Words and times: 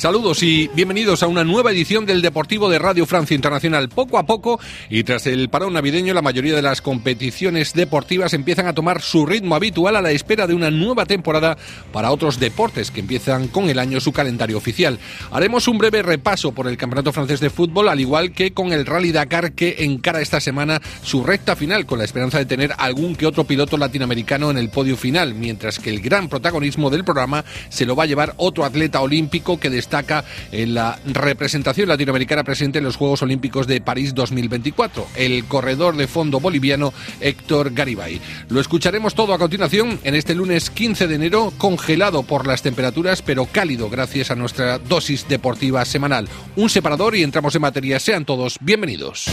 Saludos 0.00 0.42
y 0.42 0.68
bienvenidos 0.68 1.22
a 1.22 1.26
una 1.26 1.44
nueva 1.44 1.72
edición 1.72 2.06
del 2.06 2.22
Deportivo 2.22 2.70
de 2.70 2.78
Radio 2.78 3.04
Francia 3.04 3.34
Internacional. 3.34 3.90
Poco 3.90 4.16
a 4.16 4.24
poco 4.24 4.58
y 4.88 5.04
tras 5.04 5.26
el 5.26 5.50
parón 5.50 5.74
navideño, 5.74 6.14
la 6.14 6.22
mayoría 6.22 6.56
de 6.56 6.62
las 6.62 6.80
competiciones 6.80 7.74
deportivas 7.74 8.32
empiezan 8.32 8.66
a 8.66 8.72
tomar 8.72 9.02
su 9.02 9.26
ritmo 9.26 9.56
habitual 9.56 9.96
a 9.96 10.00
la 10.00 10.10
espera 10.10 10.46
de 10.46 10.54
una 10.54 10.70
nueva 10.70 11.04
temporada 11.04 11.58
para 11.92 12.12
otros 12.12 12.40
deportes 12.40 12.90
que 12.90 13.00
empiezan 13.00 13.48
con 13.48 13.68
el 13.68 13.78
año 13.78 14.00
su 14.00 14.10
calendario 14.10 14.56
oficial. 14.56 14.98
Haremos 15.32 15.68
un 15.68 15.76
breve 15.76 16.00
repaso 16.00 16.52
por 16.52 16.66
el 16.66 16.78
Campeonato 16.78 17.12
Francés 17.12 17.40
de 17.40 17.50
Fútbol, 17.50 17.90
al 17.90 18.00
igual 18.00 18.32
que 18.32 18.54
con 18.54 18.72
el 18.72 18.86
Rally 18.86 19.12
Dakar 19.12 19.52
que 19.52 19.84
encara 19.84 20.22
esta 20.22 20.40
semana 20.40 20.80
su 21.02 21.24
recta 21.24 21.56
final 21.56 21.84
con 21.84 21.98
la 21.98 22.06
esperanza 22.06 22.38
de 22.38 22.46
tener 22.46 22.72
algún 22.78 23.16
que 23.16 23.26
otro 23.26 23.44
piloto 23.44 23.76
latinoamericano 23.76 24.50
en 24.50 24.56
el 24.56 24.70
podio 24.70 24.96
final, 24.96 25.34
mientras 25.34 25.78
que 25.78 25.90
el 25.90 26.00
gran 26.00 26.30
protagonismo 26.30 26.88
del 26.88 27.04
programa 27.04 27.44
se 27.68 27.84
lo 27.84 27.94
va 27.94 28.04
a 28.04 28.06
llevar 28.06 28.32
otro 28.38 28.64
atleta 28.64 29.02
olímpico 29.02 29.60
que 29.60 29.68
destaca 29.90 30.24
en 30.52 30.72
la 30.72 31.00
representación 31.04 31.88
latinoamericana 31.88 32.44
presente 32.44 32.78
en 32.78 32.84
los 32.84 32.94
Juegos 32.94 33.22
Olímpicos 33.22 33.66
de 33.66 33.80
París 33.80 34.14
2024, 34.14 35.04
el 35.16 35.44
corredor 35.46 35.96
de 35.96 36.06
fondo 36.06 36.38
boliviano 36.38 36.94
Héctor 37.20 37.72
Garibay. 37.74 38.20
Lo 38.50 38.60
escucharemos 38.60 39.16
todo 39.16 39.34
a 39.34 39.38
continuación 39.38 39.98
en 40.04 40.14
este 40.14 40.36
lunes 40.36 40.70
15 40.70 41.08
de 41.08 41.16
enero, 41.16 41.52
congelado 41.58 42.22
por 42.22 42.46
las 42.46 42.62
temperaturas, 42.62 43.20
pero 43.20 43.46
cálido 43.46 43.90
gracias 43.90 44.30
a 44.30 44.36
nuestra 44.36 44.78
dosis 44.78 45.26
deportiva 45.26 45.84
semanal. 45.84 46.28
Un 46.54 46.70
separador 46.70 47.16
y 47.16 47.24
entramos 47.24 47.56
en 47.56 47.62
materia. 47.62 47.98
Sean 47.98 48.24
todos 48.24 48.58
bienvenidos. 48.60 49.26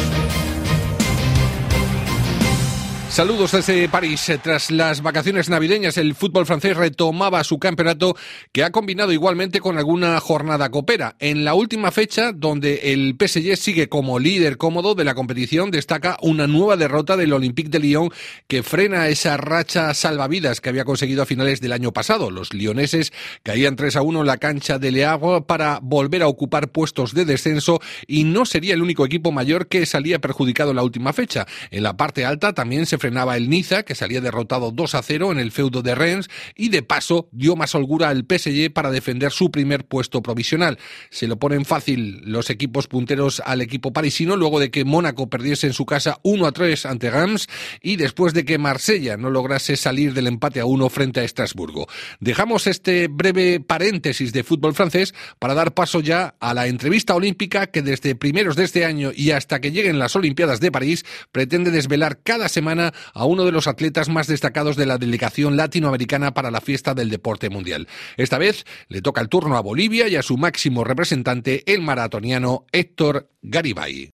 Saludos 3.18 3.52
desde 3.54 3.90
París. 3.90 4.32
Tras 4.44 4.70
las 4.70 5.02
vacaciones 5.02 5.50
navideñas, 5.50 5.98
el 5.98 6.14
fútbol 6.14 6.46
francés 6.46 6.78
retomaba 6.78 7.44
su 7.44 7.58
campeonato 7.58 8.16
que 8.52 8.64
ha 8.64 8.70
combinado 8.70 9.12
igualmente 9.12 9.60
con 9.60 9.80
alguna 9.80 10.20
jornada 10.20 10.70
copera. 10.70 11.16
En 11.18 11.44
la 11.44 11.56
última 11.56 11.90
fecha, 11.90 12.32
donde 12.32 12.94
el 12.94 13.16
PSG 13.20 13.58
sigue 13.58 13.90
como 13.90 14.20
líder 14.20 14.58
cómodo 14.58 14.94
de 14.94 15.04
la 15.04 15.16
competición, 15.16 15.72
destaca 15.72 16.20
una 16.22 16.46
nueva 16.46 16.78
derrota 16.78 17.18
del 17.18 17.34
Olympique 17.34 17.72
de 17.72 17.80
Lyon 17.80 18.12
que 18.48 18.62
frena 18.62 19.08
esa 19.08 19.36
racha 19.36 19.96
salvavidas 19.96 20.62
que 20.62 20.70
había 20.70 20.86
conseguido 20.86 21.24
a 21.24 21.26
finales 21.26 21.60
del 21.60 21.74
año 21.74 21.94
pasado. 21.94 22.30
Los 22.30 22.54
lioneses 22.54 23.14
caían 23.42 23.78
3 23.78 23.96
a 23.96 24.04
1 24.04 24.22
en 24.22 24.28
la 24.28 24.38
cancha 24.38 24.78
de 24.78 24.92
Le 24.92 25.06
Havre 25.06 25.42
para 25.42 25.80
volver 25.82 26.22
a 26.22 26.28
ocupar 26.28 26.70
puestos 26.70 27.16
de 27.16 27.26
descenso 27.26 27.80
y 28.06 28.26
no 28.26 28.46
sería 28.46 28.76
el 28.76 28.84
único 28.84 29.08
equipo 29.08 29.32
mayor 29.32 29.70
que 29.70 29.88
salía 29.88 30.20
perjudicado 30.20 30.70
en 30.70 30.76
la 30.76 30.84
última 30.84 31.14
fecha. 31.14 31.48
En 31.72 31.82
la 31.82 31.98
parte 31.98 32.24
alta 32.24 32.54
también 32.54 32.86
se 32.86 33.07
frenaba 33.08 33.38
el 33.38 33.50
Niza, 33.50 33.84
que 33.84 33.96
salía 33.96 34.20
derrotado 34.20 34.72
2 34.72 34.96
a 34.96 35.02
0 35.02 35.32
en 35.32 35.40
el 35.40 35.54
feudo 35.54 35.82
de 35.82 35.96
Rennes, 35.96 36.30
y 36.58 36.68
de 36.68 36.84
paso 36.84 37.30
dio 37.32 37.56
más 37.56 37.74
holgura 37.74 38.10
al 38.10 38.26
PSG 38.28 38.74
para 38.74 38.92
defender 38.92 39.32
su 39.32 39.50
primer 39.50 39.86
puesto 39.86 40.22
provisional. 40.22 40.78
Se 41.10 41.26
lo 41.26 41.40
ponen 41.40 41.64
fácil 41.64 42.20
los 42.26 42.50
equipos 42.50 42.88
punteros 42.88 43.42
al 43.46 43.62
equipo 43.62 43.94
parisino 43.94 44.36
luego 44.36 44.60
de 44.60 44.72
que 44.72 44.84
Mónaco 44.84 45.30
perdiese 45.30 45.68
en 45.68 45.74
su 45.74 45.86
casa 45.86 46.20
1 46.24 46.46
a 46.46 46.52
3 46.52 46.86
ante 46.86 47.10
Reims 47.10 47.48
y 47.82 47.96
después 47.96 48.34
de 48.34 48.44
que 48.44 48.58
Marsella 48.58 49.16
no 49.16 49.30
lograse 49.30 49.78
salir 49.78 50.14
del 50.14 50.28
empate 50.28 50.60
a 50.60 50.66
1 50.66 50.90
frente 50.90 51.22
a 51.22 51.24
Estrasburgo. 51.24 51.88
Dejamos 52.20 52.68
este 52.68 53.08
breve 53.08 53.62
paréntesis 53.62 54.34
de 54.34 54.44
fútbol 54.44 54.76
francés 54.76 55.14
para 55.40 55.54
dar 55.54 55.74
paso 55.74 56.02
ya 56.02 56.36
a 56.42 56.54
la 56.54 56.68
entrevista 56.68 57.16
olímpica 57.16 57.68
que 57.68 57.82
desde 57.82 58.16
primeros 58.16 58.58
de 58.58 58.66
este 58.66 58.84
año 58.84 59.12
y 59.16 59.32
hasta 59.32 59.62
que 59.62 59.72
lleguen 59.72 59.98
las 59.98 60.18
Olimpiadas 60.18 60.60
de 60.60 60.74
París 60.74 61.06
pretende 61.32 61.72
desvelar 61.72 62.20
cada 62.22 62.50
semana 62.50 62.94
a 63.14 63.26
uno 63.26 63.46
de 63.46 63.52
los 63.52 63.68
atletas 63.68 64.10
más 64.10 64.28
destacados 64.28 64.76
de 64.76 64.86
la 64.86 64.98
delegación 64.98 65.58
latinoamericana 65.58 66.34
para 66.34 66.52
la 66.52 66.62
fiesta 66.62 66.94
del 66.94 67.10
deporte 67.10 67.50
mundial. 67.50 67.88
Esta 68.18 68.38
vez 68.38 68.66
le 68.90 69.02
toca 69.02 69.22
el 69.22 69.30
turno 69.30 69.58
a 69.58 69.62
Bolivia 69.62 70.08
y 70.08 70.16
a 70.16 70.24
su 70.24 70.38
máximo 70.38 70.84
representante, 70.84 71.64
el 71.72 71.82
maratoniano 71.82 72.66
Héctor 72.72 73.30
Garibay. 73.42 74.12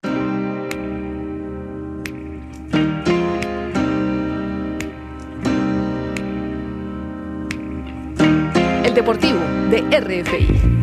El 8.84 8.94
Deportivo 8.96 9.40
de 9.70 9.82
RFI. 10.00 10.79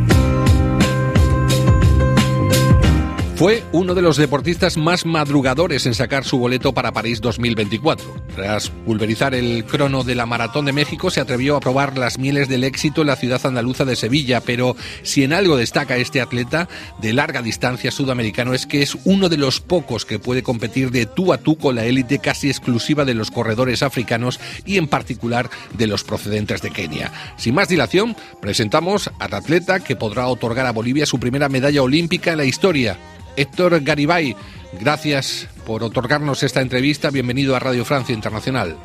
Fue 3.37 3.63
uno 3.73 3.95
de 3.95 4.01
los 4.01 4.17
deportistas 4.17 4.79
más 4.79 5.05
madrugadores 5.05 5.85
en 5.85 5.93
sacar 5.93 6.25
su 6.25 6.39
boleto 6.39 6.73
para 6.73 6.93
París 6.93 7.21
2024. 7.21 8.23
Tras 8.35 8.71
pulverizar 8.71 9.35
el 9.35 9.67
crono 9.67 10.05
de 10.05 10.15
la 10.15 10.25
Maratón 10.25 10.65
de 10.65 10.73
México, 10.73 11.11
se 11.11 11.21
atrevió 11.21 11.55
a 11.55 11.61
probar 11.61 11.99
las 11.99 12.19
mieles 12.19 12.49
del 12.49 12.65
éxito 12.65 13.03
en 13.03 13.09
la 13.09 13.17
ciudad 13.17 13.45
andaluza 13.45 13.85
de 13.85 13.95
Sevilla, 13.95 14.41
pero 14.41 14.75
si 15.03 15.23
en 15.23 15.35
algo 15.35 15.59
destaca 15.59 15.99
este 15.99 16.23
atleta 16.23 16.67
de 17.03 17.13
larga 17.13 17.43
distancia 17.43 17.91
sudamericano 17.91 18.55
es 18.55 18.65
que 18.65 18.81
es 18.81 18.97
uno 19.05 19.29
de 19.29 19.37
los 19.37 19.61
pocos 19.61 20.07
que 20.07 20.19
puede 20.19 20.43
competir 20.43 20.91
de 20.91 21.05
tú 21.05 21.35
a 21.35 21.37
tú 21.37 21.59
con 21.59 21.75
la 21.75 21.85
élite 21.85 22.21
casi 22.21 22.49
exclusiva 22.49 23.05
de 23.05 23.13
los 23.13 23.31
corredores 23.31 23.83
africanos 23.83 24.41
y 24.65 24.79
en 24.79 24.89
particular 24.89 25.51
de 25.77 25.87
los 25.87 26.05
procedentes 26.05 26.63
de 26.63 26.71
Kenia. 26.71 27.13
Sin 27.37 27.55
más 27.55 27.69
dilación, 27.69 28.17
presentamos 28.41 29.11
al 29.19 29.35
atleta 29.35 29.81
que 29.81 29.95
podrá 29.95 30.27
otorgar 30.27 30.65
a 30.65 30.73
Bolivia 30.73 31.05
su 31.05 31.21
primera 31.21 31.51
medalla 31.51 31.83
olímpica 31.83 32.33
en 32.33 32.39
la 32.39 32.47
historia. 32.47 32.99
Héctor 33.37 33.81
Garibay, 33.83 34.35
gracias 34.81 35.49
por 35.67 35.83
otorgarnos 35.83 36.43
esta 36.43 36.61
entrevista. 36.61 37.11
Bienvenido 37.11 37.55
a 37.55 37.59
Radio 37.59 37.85
Francia 37.85 38.15
Internacional. 38.15 38.77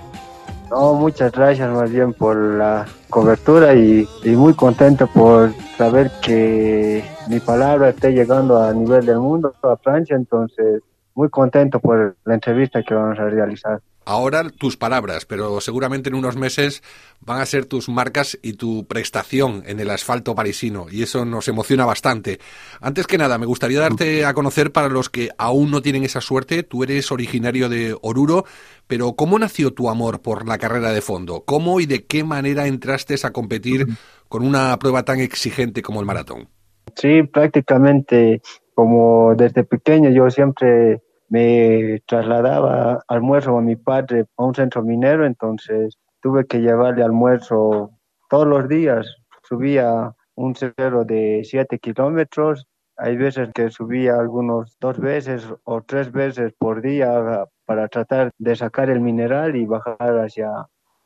No, 0.69 0.93
muchas 0.93 1.31
gracias 1.31 1.69
más 1.69 1.91
bien 1.91 2.13
por 2.13 2.35
la 2.35 2.85
cobertura 3.09 3.75
y, 3.75 4.07
y, 4.23 4.29
muy 4.29 4.53
contento 4.53 5.07
por 5.07 5.53
saber 5.77 6.11
que 6.21 7.03
mi 7.27 7.39
palabra 7.41 7.89
esté 7.89 8.11
llegando 8.11 8.61
a 8.61 8.73
nivel 8.73 9.05
del 9.05 9.19
mundo, 9.19 9.53
a 9.63 9.75
Francia, 9.77 10.15
entonces 10.15 10.81
muy 11.15 11.29
contento 11.29 11.79
por 11.79 12.15
la 12.25 12.33
entrevista 12.33 12.83
que 12.83 12.93
vamos 12.93 13.19
a 13.19 13.29
realizar. 13.29 13.81
Ahora 14.03 14.49
tus 14.49 14.77
palabras, 14.77 15.25
pero 15.25 15.61
seguramente 15.61 16.09
en 16.09 16.15
unos 16.15 16.35
meses 16.35 16.81
van 17.19 17.39
a 17.39 17.45
ser 17.45 17.65
tus 17.65 17.87
marcas 17.87 18.37
y 18.41 18.53
tu 18.53 18.87
prestación 18.87 19.61
en 19.67 19.79
el 19.79 19.91
asfalto 19.91 20.33
parisino, 20.33 20.87
y 20.89 21.03
eso 21.03 21.23
nos 21.23 21.47
emociona 21.47 21.85
bastante. 21.85 22.39
Antes 22.79 23.05
que 23.05 23.19
nada, 23.19 23.37
me 23.37 23.45
gustaría 23.45 23.79
darte 23.79 24.25
a 24.25 24.33
conocer 24.33 24.71
para 24.71 24.89
los 24.89 25.09
que 25.09 25.29
aún 25.37 25.69
no 25.69 25.83
tienen 25.83 26.03
esa 26.03 26.19
suerte, 26.19 26.63
tú 26.63 26.83
eres 26.83 27.11
originario 27.11 27.69
de 27.69 27.95
Oruro, 28.01 28.45
pero 28.87 29.13
¿cómo 29.13 29.37
nació 29.37 29.71
tu 29.71 29.87
amor 29.87 30.21
por 30.21 30.47
la 30.47 30.57
carrera 30.57 30.91
de 30.91 31.01
fondo? 31.01 31.43
¿Cómo 31.45 31.79
y 31.79 31.85
de 31.85 32.03
qué 32.05 32.23
manera 32.23 32.65
entraste 32.65 33.15
a 33.23 33.31
competir 33.31 33.85
con 34.27 34.43
una 34.43 34.77
prueba 34.79 35.03
tan 35.03 35.19
exigente 35.19 35.83
como 35.83 35.99
el 35.99 36.07
maratón? 36.07 36.49
Sí, 36.95 37.21
prácticamente 37.23 38.41
como 38.81 39.35
desde 39.35 39.63
pequeño 39.63 40.09
yo 40.09 40.31
siempre 40.31 41.03
me 41.29 42.01
trasladaba 42.07 43.03
almuerzo 43.07 43.55
a 43.55 43.61
mi 43.61 43.75
padre 43.75 44.25
a 44.35 44.43
un 44.43 44.55
centro 44.55 44.81
minero, 44.81 45.23
entonces 45.23 45.99
tuve 46.19 46.47
que 46.47 46.61
llevarle 46.61 47.03
almuerzo 47.03 47.91
todos 48.27 48.47
los 48.47 48.67
días. 48.67 49.05
Subía 49.43 50.15
un 50.33 50.55
cerro 50.55 51.05
de 51.05 51.41
7 51.43 51.77
kilómetros, 51.77 52.65
hay 52.97 53.17
veces 53.17 53.49
que 53.53 53.69
subía 53.69 54.15
algunos 54.15 54.75
dos 54.79 54.97
veces 54.97 55.47
o 55.63 55.83
tres 55.83 56.11
veces 56.11 56.51
por 56.57 56.81
día 56.81 57.45
para 57.65 57.87
tratar 57.87 58.31
de 58.39 58.55
sacar 58.55 58.89
el 58.89 58.99
mineral 58.99 59.55
y 59.55 59.67
bajar 59.67 60.17
hacia, 60.25 60.49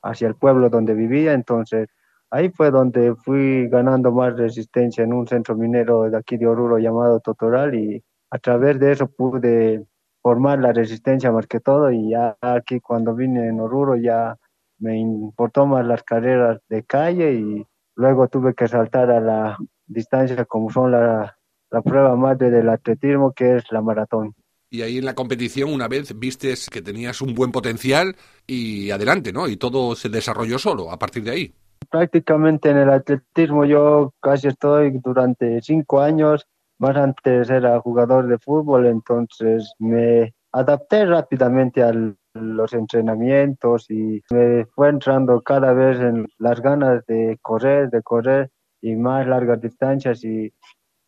hacia 0.01 0.29
el 0.29 0.35
pueblo 0.35 0.69
donde 0.69 0.93
vivía, 0.93 1.33
entonces 1.33 1.89
ahí 2.35 2.49
fue 2.49 2.69
donde 2.69 3.15
fui 3.15 3.69
ganando 3.69 4.11
más 4.11 4.35
resistencia 4.35 5.05
en 5.05 5.13
un 5.13 5.25
centro 5.25 5.55
minero 5.55 6.09
de 6.09 6.17
aquí 6.17 6.35
de 6.35 6.45
Oruro 6.45 6.77
llamado 6.77 7.21
Totoral 7.21 7.73
y 7.75 8.03
a 8.29 8.37
través 8.39 8.77
de 8.77 8.91
eso 8.91 9.07
pude 9.07 9.85
formar 10.21 10.59
la 10.59 10.73
resistencia 10.73 11.31
más 11.31 11.47
que 11.47 11.61
todo 11.61 11.89
y 11.91 12.09
ya 12.09 12.35
aquí 12.41 12.81
cuando 12.81 13.15
vine 13.15 13.47
en 13.47 13.61
Oruro 13.61 13.95
ya 13.95 14.37
me 14.79 14.99
importó 14.99 15.65
más 15.65 15.85
las 15.85 16.03
carreras 16.03 16.59
de 16.67 16.83
calle 16.83 17.35
y 17.35 17.65
luego 17.95 18.27
tuve 18.27 18.53
que 18.53 18.67
saltar 18.67 19.11
a 19.11 19.21
la 19.21 19.57
distancia 19.85 20.43
como 20.43 20.69
son 20.69 20.91
la, 20.91 21.37
la 21.71 21.81
prueba 21.81 22.17
madre 22.17 22.51
del 22.51 22.67
atletismo 22.67 23.31
que 23.31 23.55
es 23.55 23.71
la 23.71 23.81
maratón. 23.81 24.35
Y 24.69 24.81
ahí 24.81 24.97
en 24.97 25.05
la 25.05 25.15
competición 25.15 25.73
una 25.73 25.87
vez 25.87 26.19
vistes 26.19 26.69
que 26.69 26.81
tenías 26.81 27.21
un 27.21 27.33
buen 27.33 27.53
potencial 27.53 28.17
y 28.45 28.91
adelante, 28.91 29.31
¿no? 29.31 29.47
Y 29.47 29.55
todo 29.55 29.95
se 29.95 30.09
desarrolló 30.09 30.59
solo 30.59 30.91
a 30.91 30.99
partir 30.99 31.23
de 31.23 31.31
ahí. 31.31 31.53
Prácticamente 31.89 32.69
en 32.69 32.77
el 32.77 32.89
atletismo 32.89 33.65
yo 33.65 34.13
casi 34.21 34.47
estoy 34.47 34.99
durante 35.03 35.61
cinco 35.61 36.01
años 36.01 36.47
más 36.77 36.95
antes 36.97 37.49
era 37.49 37.79
jugador 37.79 38.27
de 38.27 38.37
fútbol, 38.37 38.85
entonces 38.87 39.73
me 39.79 40.33
adapté 40.51 41.05
rápidamente 41.05 41.83
a 41.83 41.93
los 42.33 42.73
entrenamientos 42.73 43.89
y 43.89 44.21
me 44.29 44.65
fue 44.65 44.89
entrando 44.89 45.41
cada 45.41 45.73
vez 45.73 45.99
en 45.99 46.27
las 46.37 46.61
ganas 46.61 47.05
de 47.05 47.37
correr, 47.41 47.89
de 47.89 48.01
correr 48.01 48.51
y 48.81 48.95
más 48.95 49.25
largas 49.25 49.61
distancias 49.61 50.23
y 50.23 50.53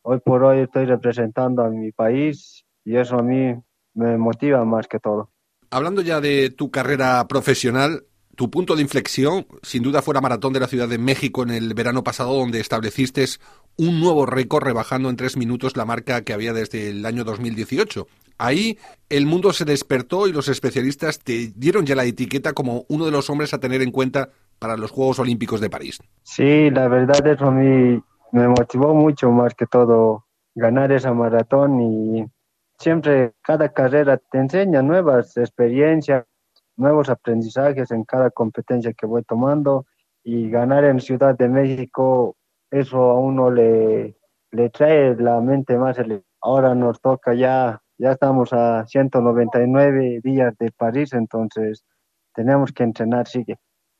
hoy 0.04 0.20
por 0.20 0.44
hoy 0.44 0.60
estoy 0.60 0.86
representando 0.86 1.64
a 1.64 1.70
mi 1.70 1.92
país 1.92 2.64
y 2.86 2.96
eso 2.96 3.18
a 3.18 3.24
mí 3.24 3.54
me 3.94 4.18
motiva 4.18 4.64
más 4.64 4.88
que 4.88 5.00
todo. 5.00 5.32
Hablando 5.70 6.02
ya 6.02 6.22
de 6.22 6.50
tu 6.50 6.72
carrera 6.72 7.28
profesional, 7.28 8.04
Tu 8.38 8.52
punto 8.52 8.76
de 8.76 8.84
inflexión, 8.84 9.48
sin 9.64 9.82
duda, 9.82 10.04
fue 10.04 10.14
la 10.14 10.22
maratón 10.22 10.54
de 10.54 10.60
la 10.60 10.68
Ciudad 10.68 10.88
de 10.88 11.00
México 11.00 11.42
en 11.42 11.50
el 11.50 11.74
verano 11.74 12.04
pasado, 12.04 12.36
donde 12.36 12.60
estableciste 12.60 13.26
un 13.78 14.00
nuevo 14.00 14.28
récord, 14.28 14.64
rebajando 14.64 15.10
en 15.10 15.16
tres 15.16 15.38
minutos 15.38 15.76
la 15.76 15.86
marca 15.86 16.22
que 16.22 16.34
había 16.34 16.54
desde 16.54 16.92
el 16.92 17.04
año 17.08 17.24
2018. 17.24 18.06
Ahí 18.38 18.78
el 19.10 19.26
mundo 19.26 19.54
se 19.54 19.66
despertó 19.66 20.28
y 20.28 20.34
los 20.34 20.50
especialistas 20.50 21.18
te 21.18 21.52
dieron 21.56 21.88
ya 21.88 21.96
la 21.96 22.06
etiqueta 22.06 22.54
como 22.54 22.86
uno 22.90 23.06
de 23.06 23.12
los 23.12 23.28
hombres 23.32 23.56
a 23.56 23.60
tener 23.60 23.82
en 23.82 23.90
cuenta 23.90 24.30
para 24.60 24.78
los 24.78 24.92
Juegos 24.92 25.18
Olímpicos 25.18 25.60
de 25.60 25.72
París. 25.72 26.00
Sí, 26.22 26.70
la 26.70 26.88
verdad 26.90 27.26
eso 27.26 27.46
a 27.46 27.52
mí 27.52 28.00
me 28.34 28.48
motivó 28.50 28.94
mucho 28.94 29.32
más 29.32 29.56
que 29.56 29.66
todo 29.66 30.26
ganar 30.54 30.92
esa 30.92 31.12
maratón 31.12 31.82
y 31.82 32.26
siempre 32.78 33.34
cada 33.42 33.74
carrera 33.74 34.18
te 34.18 34.38
enseña 34.38 34.84
nuevas 34.84 35.36
experiencias, 35.38 36.26
nuevos 36.78 37.10
aprendizajes 37.10 37.92
en 37.92 38.04
cada 38.06 38.30
competencia 38.32 38.94
que 38.94 39.06
voy 39.06 39.24
tomando 39.24 39.86
y 40.24 40.50
ganar 40.50 40.86
en 40.86 41.00
Ciudad 41.00 41.38
de 41.38 41.50
México, 41.50 42.38
eso 42.72 42.98
a 42.98 43.20
uno 43.20 43.52
le, 43.52 44.18
le 44.52 44.70
trae 44.70 45.16
la 45.16 45.42
mente 45.42 45.78
más. 45.78 45.98
Ahora 46.42 46.76
nos 46.76 47.02
toca 47.02 47.34
ya, 47.34 47.82
ya 47.98 48.12
estamos 48.12 48.54
a 48.54 48.86
199 48.86 50.22
días 50.24 50.56
de 50.58 50.72
París, 50.72 51.14
entonces 51.14 51.84
tenemos 52.34 52.72
que 52.72 52.84
entrenar, 52.84 53.28
sigue 53.28 53.58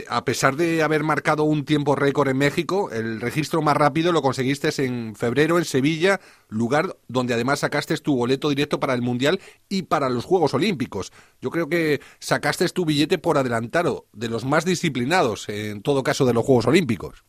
a 0.10 0.26
pesar 0.26 0.56
de 0.56 0.84
haber 0.84 1.04
marcado 1.04 1.44
un 1.44 1.66
tiempo 1.66 1.96
récord 1.96 2.30
en 2.30 2.38
México, 2.38 2.92
el 2.92 3.20
registro 3.20 3.62
más 3.62 3.76
rápido 3.76 4.12
lo 4.12 4.22
conseguiste 4.22 4.70
en 4.86 5.16
febrero 5.16 5.58
en 5.58 5.66
Sevilla, 5.66 6.20
lugar 6.50 6.98
donde 7.08 7.34
además 7.34 7.60
sacaste 7.60 7.98
tu 7.98 8.16
boleto 8.16 8.50
directo 8.50 8.80
para 8.80 8.94
el 8.94 9.02
Mundial 9.02 9.40
y 9.70 9.84
para 9.84 10.10
los 10.10 10.26
Juegos 10.26 10.54
Olímpicos. 10.54 11.12
Yo 11.42 11.50
creo 11.50 11.68
que 11.68 12.00
sacaste 12.20 12.68
tu 12.70 12.86
billete 12.86 13.18
por 13.18 13.38
adelantado, 13.38 14.06
de 14.14 14.30
los 14.30 14.46
más 14.46 14.66
disciplinados 14.66 15.50
en 15.50 15.82
todo 15.82 16.04
caso 16.04 16.26
de 16.26 16.34
los 16.34 16.46
Juegos 16.46 16.68
Olímpicos. 16.68 17.26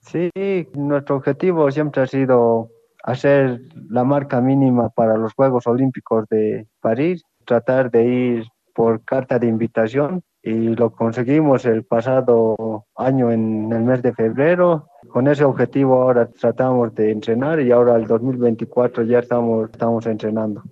Sí, 0.00 0.30
nuestro 0.74 1.16
objetivo 1.16 1.70
siempre 1.70 2.02
ha 2.02 2.06
sido 2.06 2.70
hacer 3.04 3.60
la 3.90 4.04
marca 4.04 4.40
mínima 4.40 4.88
para 4.88 5.18
los 5.18 5.34
Juegos 5.34 5.66
Olímpicos 5.66 6.26
de 6.30 6.66
París, 6.80 7.22
tratar 7.44 7.90
de 7.90 8.04
ir 8.04 8.48
por 8.78 9.04
carta 9.04 9.40
de 9.40 9.48
invitación 9.48 10.22
y 10.40 10.76
lo 10.76 10.92
conseguimos 10.92 11.64
el 11.64 11.84
pasado 11.84 12.86
año 12.94 13.32
en 13.32 13.72
el 13.72 13.82
mes 13.82 14.02
de 14.02 14.12
febrero. 14.12 14.86
Con 15.08 15.26
ese 15.26 15.42
objetivo 15.42 16.00
ahora 16.00 16.28
tratamos 16.28 16.94
de 16.94 17.10
entrenar 17.10 17.60
y 17.60 17.72
ahora 17.72 17.96
el 17.96 18.06
2024 18.06 19.02
ya 19.02 19.18
estamos, 19.18 19.68
estamos 19.72 20.06
entrenando. 20.06 20.62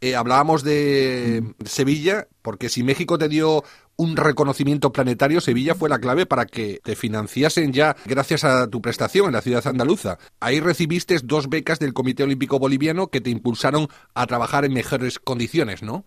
Eh, 0.00 0.16
hablábamos 0.16 0.64
de 0.64 1.52
Sevilla, 1.66 2.28
porque 2.40 2.70
si 2.70 2.82
México 2.82 3.18
te 3.18 3.28
dio 3.28 3.62
un 3.96 4.16
reconocimiento 4.16 4.90
planetario, 4.90 5.42
Sevilla 5.42 5.74
fue 5.74 5.90
la 5.90 5.98
clave 5.98 6.24
para 6.24 6.46
que 6.46 6.80
te 6.82 6.96
financiasen 6.96 7.74
ya 7.74 7.94
gracias 8.06 8.44
a 8.44 8.68
tu 8.68 8.80
prestación 8.80 9.26
en 9.26 9.32
la 9.32 9.42
ciudad 9.42 9.66
andaluza. 9.66 10.16
Ahí 10.40 10.60
recibiste 10.60 11.14
dos 11.22 11.50
becas 11.50 11.78
del 11.78 11.92
Comité 11.92 12.22
Olímpico 12.22 12.58
Boliviano 12.58 13.08
que 13.08 13.20
te 13.20 13.28
impulsaron 13.28 13.88
a 14.14 14.26
trabajar 14.26 14.64
en 14.64 14.72
mejores 14.72 15.18
condiciones, 15.18 15.82
¿no? 15.82 16.06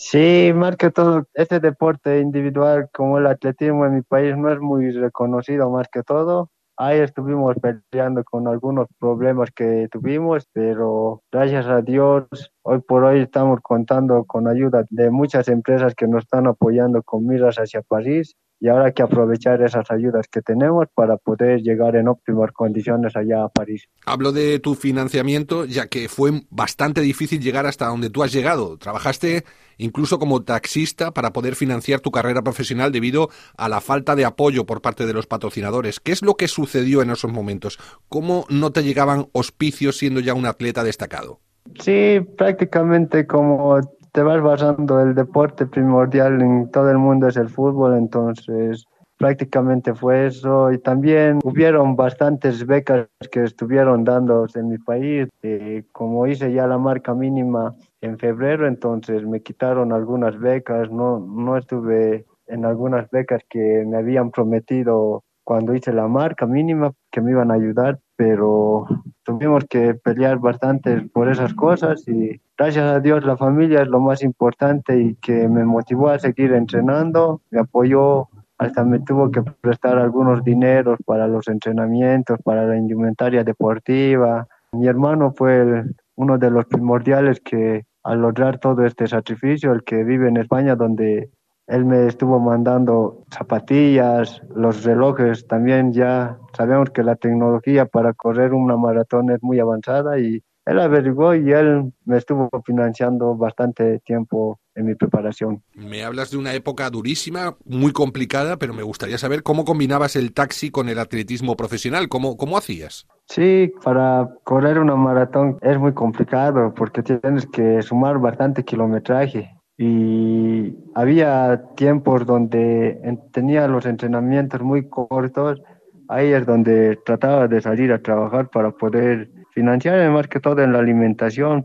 Sí, 0.00 0.52
más 0.54 0.76
que 0.76 0.92
todo, 0.92 1.26
este 1.34 1.58
deporte 1.58 2.20
individual 2.20 2.88
como 2.94 3.18
el 3.18 3.26
atletismo 3.26 3.84
en 3.84 3.96
mi 3.96 4.02
país 4.02 4.36
no 4.36 4.48
es 4.52 4.60
muy 4.60 4.92
reconocido 4.92 5.70
más 5.70 5.88
que 5.88 6.04
todo. 6.04 6.50
Ahí 6.76 7.00
estuvimos 7.00 7.56
peleando 7.60 8.22
con 8.22 8.46
algunos 8.46 8.86
problemas 9.00 9.50
que 9.50 9.88
tuvimos, 9.90 10.46
pero 10.52 11.22
gracias 11.32 11.66
a 11.66 11.82
Dios, 11.82 12.28
hoy 12.62 12.78
por 12.78 13.02
hoy 13.02 13.22
estamos 13.22 13.58
contando 13.60 14.24
con 14.24 14.46
ayuda 14.46 14.84
de 14.88 15.10
muchas 15.10 15.48
empresas 15.48 15.96
que 15.96 16.06
nos 16.06 16.22
están 16.22 16.46
apoyando 16.46 17.02
con 17.02 17.26
miras 17.26 17.56
hacia 17.56 17.82
París 17.82 18.36
y 18.60 18.68
ahora 18.68 18.86
hay 18.86 18.92
que 18.92 19.02
aprovechar 19.02 19.62
esas 19.62 19.90
ayudas 19.90 20.26
que 20.28 20.42
tenemos 20.42 20.86
para 20.94 21.16
poder 21.16 21.62
llegar 21.62 21.96
en 21.96 22.08
óptimas 22.08 22.50
condiciones 22.52 23.14
allá 23.16 23.44
a 23.44 23.48
París. 23.48 23.88
Hablo 24.04 24.32
de 24.32 24.58
tu 24.58 24.74
financiamiento, 24.74 25.64
ya 25.64 25.86
que 25.86 26.08
fue 26.08 26.42
bastante 26.50 27.00
difícil 27.00 27.40
llegar 27.40 27.66
hasta 27.66 27.86
donde 27.86 28.10
tú 28.10 28.22
has 28.22 28.32
llegado. 28.32 28.76
Trabajaste 28.78 29.44
incluso 29.76 30.18
como 30.18 30.42
taxista 30.42 31.12
para 31.12 31.32
poder 31.32 31.54
financiar 31.54 32.00
tu 32.00 32.10
carrera 32.10 32.42
profesional 32.42 32.90
debido 32.90 33.28
a 33.56 33.68
la 33.68 33.80
falta 33.80 34.16
de 34.16 34.24
apoyo 34.24 34.66
por 34.66 34.82
parte 34.82 35.06
de 35.06 35.12
los 35.12 35.26
patrocinadores. 35.26 36.00
¿Qué 36.00 36.12
es 36.12 36.22
lo 36.22 36.34
que 36.34 36.48
sucedió 36.48 37.00
en 37.02 37.10
esos 37.10 37.32
momentos? 37.32 37.78
¿Cómo 38.08 38.44
no 38.50 38.72
te 38.72 38.82
llegaban 38.82 39.28
hospicios 39.32 39.98
siendo 39.98 40.20
ya 40.20 40.34
un 40.34 40.46
atleta 40.46 40.82
destacado? 40.82 41.40
Sí, 41.80 42.20
prácticamente 42.36 43.26
como 43.26 43.78
te 44.18 44.24
vas 44.24 44.42
basando, 44.42 45.00
el 45.00 45.14
deporte 45.14 45.64
primordial 45.64 46.42
en 46.42 46.68
todo 46.72 46.90
el 46.90 46.98
mundo 46.98 47.28
es 47.28 47.36
el 47.36 47.48
fútbol, 47.48 47.96
entonces 47.96 48.84
prácticamente 49.16 49.94
fue 49.94 50.26
eso. 50.26 50.72
Y 50.72 50.78
también 50.78 51.38
hubieron 51.44 51.94
bastantes 51.94 52.66
becas 52.66 53.06
que 53.30 53.44
estuvieron 53.44 54.02
dándose 54.02 54.58
en 54.58 54.70
mi 54.70 54.78
país. 54.78 55.28
Eh, 55.44 55.84
como 55.92 56.26
hice 56.26 56.52
ya 56.52 56.66
la 56.66 56.78
marca 56.78 57.14
mínima 57.14 57.76
en 58.00 58.18
febrero, 58.18 58.66
entonces 58.66 59.24
me 59.24 59.40
quitaron 59.40 59.92
algunas 59.92 60.36
becas, 60.36 60.90
no, 60.90 61.20
no 61.20 61.56
estuve 61.56 62.26
en 62.48 62.64
algunas 62.64 63.08
becas 63.10 63.42
que 63.48 63.84
me 63.86 63.98
habían 63.98 64.32
prometido 64.32 65.22
cuando 65.48 65.74
hice 65.74 65.94
la 65.94 66.06
marca 66.08 66.44
mínima 66.44 66.92
que 67.10 67.22
me 67.22 67.30
iban 67.30 67.50
a 67.50 67.54
ayudar, 67.54 67.98
pero 68.16 68.84
tuvimos 69.22 69.64
que 69.64 69.94
pelear 69.94 70.36
bastante 70.38 71.08
por 71.10 71.30
esas 71.30 71.54
cosas 71.54 72.06
y 72.06 72.38
gracias 72.58 72.84
a 72.84 73.00
Dios 73.00 73.24
la 73.24 73.34
familia 73.34 73.80
es 73.80 73.88
lo 73.88 73.98
más 73.98 74.22
importante 74.22 75.00
y 75.00 75.14
que 75.14 75.48
me 75.48 75.64
motivó 75.64 76.10
a 76.10 76.18
seguir 76.18 76.52
entrenando, 76.52 77.40
me 77.50 77.60
apoyó, 77.60 78.28
hasta 78.58 78.84
me 78.84 78.98
tuvo 79.00 79.30
que 79.30 79.40
prestar 79.40 79.96
algunos 79.96 80.44
dineros 80.44 80.98
para 81.06 81.26
los 81.26 81.48
entrenamientos, 81.48 82.38
para 82.44 82.66
la 82.66 82.76
indumentaria 82.76 83.42
deportiva. 83.42 84.46
Mi 84.72 84.86
hermano 84.86 85.32
fue 85.34 85.82
uno 86.16 86.36
de 86.36 86.50
los 86.50 86.66
primordiales 86.66 87.40
que 87.40 87.86
al 88.04 88.20
lograr 88.20 88.58
todo 88.58 88.84
este 88.84 89.06
sacrificio, 89.06 89.72
el 89.72 89.82
que 89.82 90.04
vive 90.04 90.28
en 90.28 90.36
España 90.36 90.76
donde 90.76 91.30
él 91.68 91.84
me 91.84 92.06
estuvo 92.06 92.40
mandando 92.40 93.24
zapatillas, 93.30 94.42
los 94.54 94.84
relojes 94.84 95.46
también 95.46 95.92
ya 95.92 96.38
sabemos 96.56 96.90
que 96.90 97.02
la 97.02 97.16
tecnología 97.16 97.84
para 97.86 98.14
correr 98.14 98.54
una 98.54 98.76
maratón 98.76 99.30
es 99.30 99.42
muy 99.42 99.60
avanzada 99.60 100.18
y 100.18 100.42
él 100.64 100.80
averiguó 100.80 101.34
y 101.34 101.52
él 101.52 101.92
me 102.04 102.18
estuvo 102.18 102.50
financiando 102.64 103.34
bastante 103.36 104.00
tiempo 104.00 104.60
en 104.74 104.86
mi 104.86 104.94
preparación. 104.94 105.62
Me 105.74 106.04
hablas 106.04 106.30
de 106.30 106.36
una 106.36 106.52
época 106.54 106.90
durísima, 106.90 107.56
muy 107.64 107.92
complicada, 107.92 108.58
pero 108.58 108.74
me 108.74 108.82
gustaría 108.82 109.16
saber 109.16 109.42
cómo 109.42 109.64
combinabas 109.64 110.16
el 110.16 110.32
taxi 110.32 110.70
con 110.70 110.88
el 110.88 110.98
atletismo 110.98 111.56
profesional, 111.56 112.08
cómo, 112.08 112.36
cómo 112.36 112.56
hacías. 112.56 113.06
Sí, 113.26 113.72
para 113.82 114.28
correr 114.44 114.78
una 114.78 114.96
maratón 114.96 115.58
es 115.62 115.78
muy 115.78 115.92
complicado 115.92 116.72
porque 116.74 117.02
tienes 117.02 117.46
que 117.46 117.82
sumar 117.82 118.18
bastante 118.18 118.64
kilometraje 118.64 119.57
y 119.78 120.76
había 120.94 121.62
tiempos 121.76 122.26
donde 122.26 123.00
tenía 123.32 123.68
los 123.68 123.86
entrenamientos 123.86 124.60
muy 124.60 124.88
cortos, 124.88 125.62
ahí 126.08 126.32
es 126.32 126.44
donde 126.44 126.98
trataba 127.06 127.46
de 127.46 127.60
salir 127.60 127.92
a 127.92 128.02
trabajar 128.02 128.48
para 128.50 128.72
poder 128.72 129.30
financiar 129.52 130.10
más 130.10 130.26
que 130.26 130.40
todo 130.40 130.62
en 130.62 130.72
la 130.72 130.80
alimentación, 130.80 131.64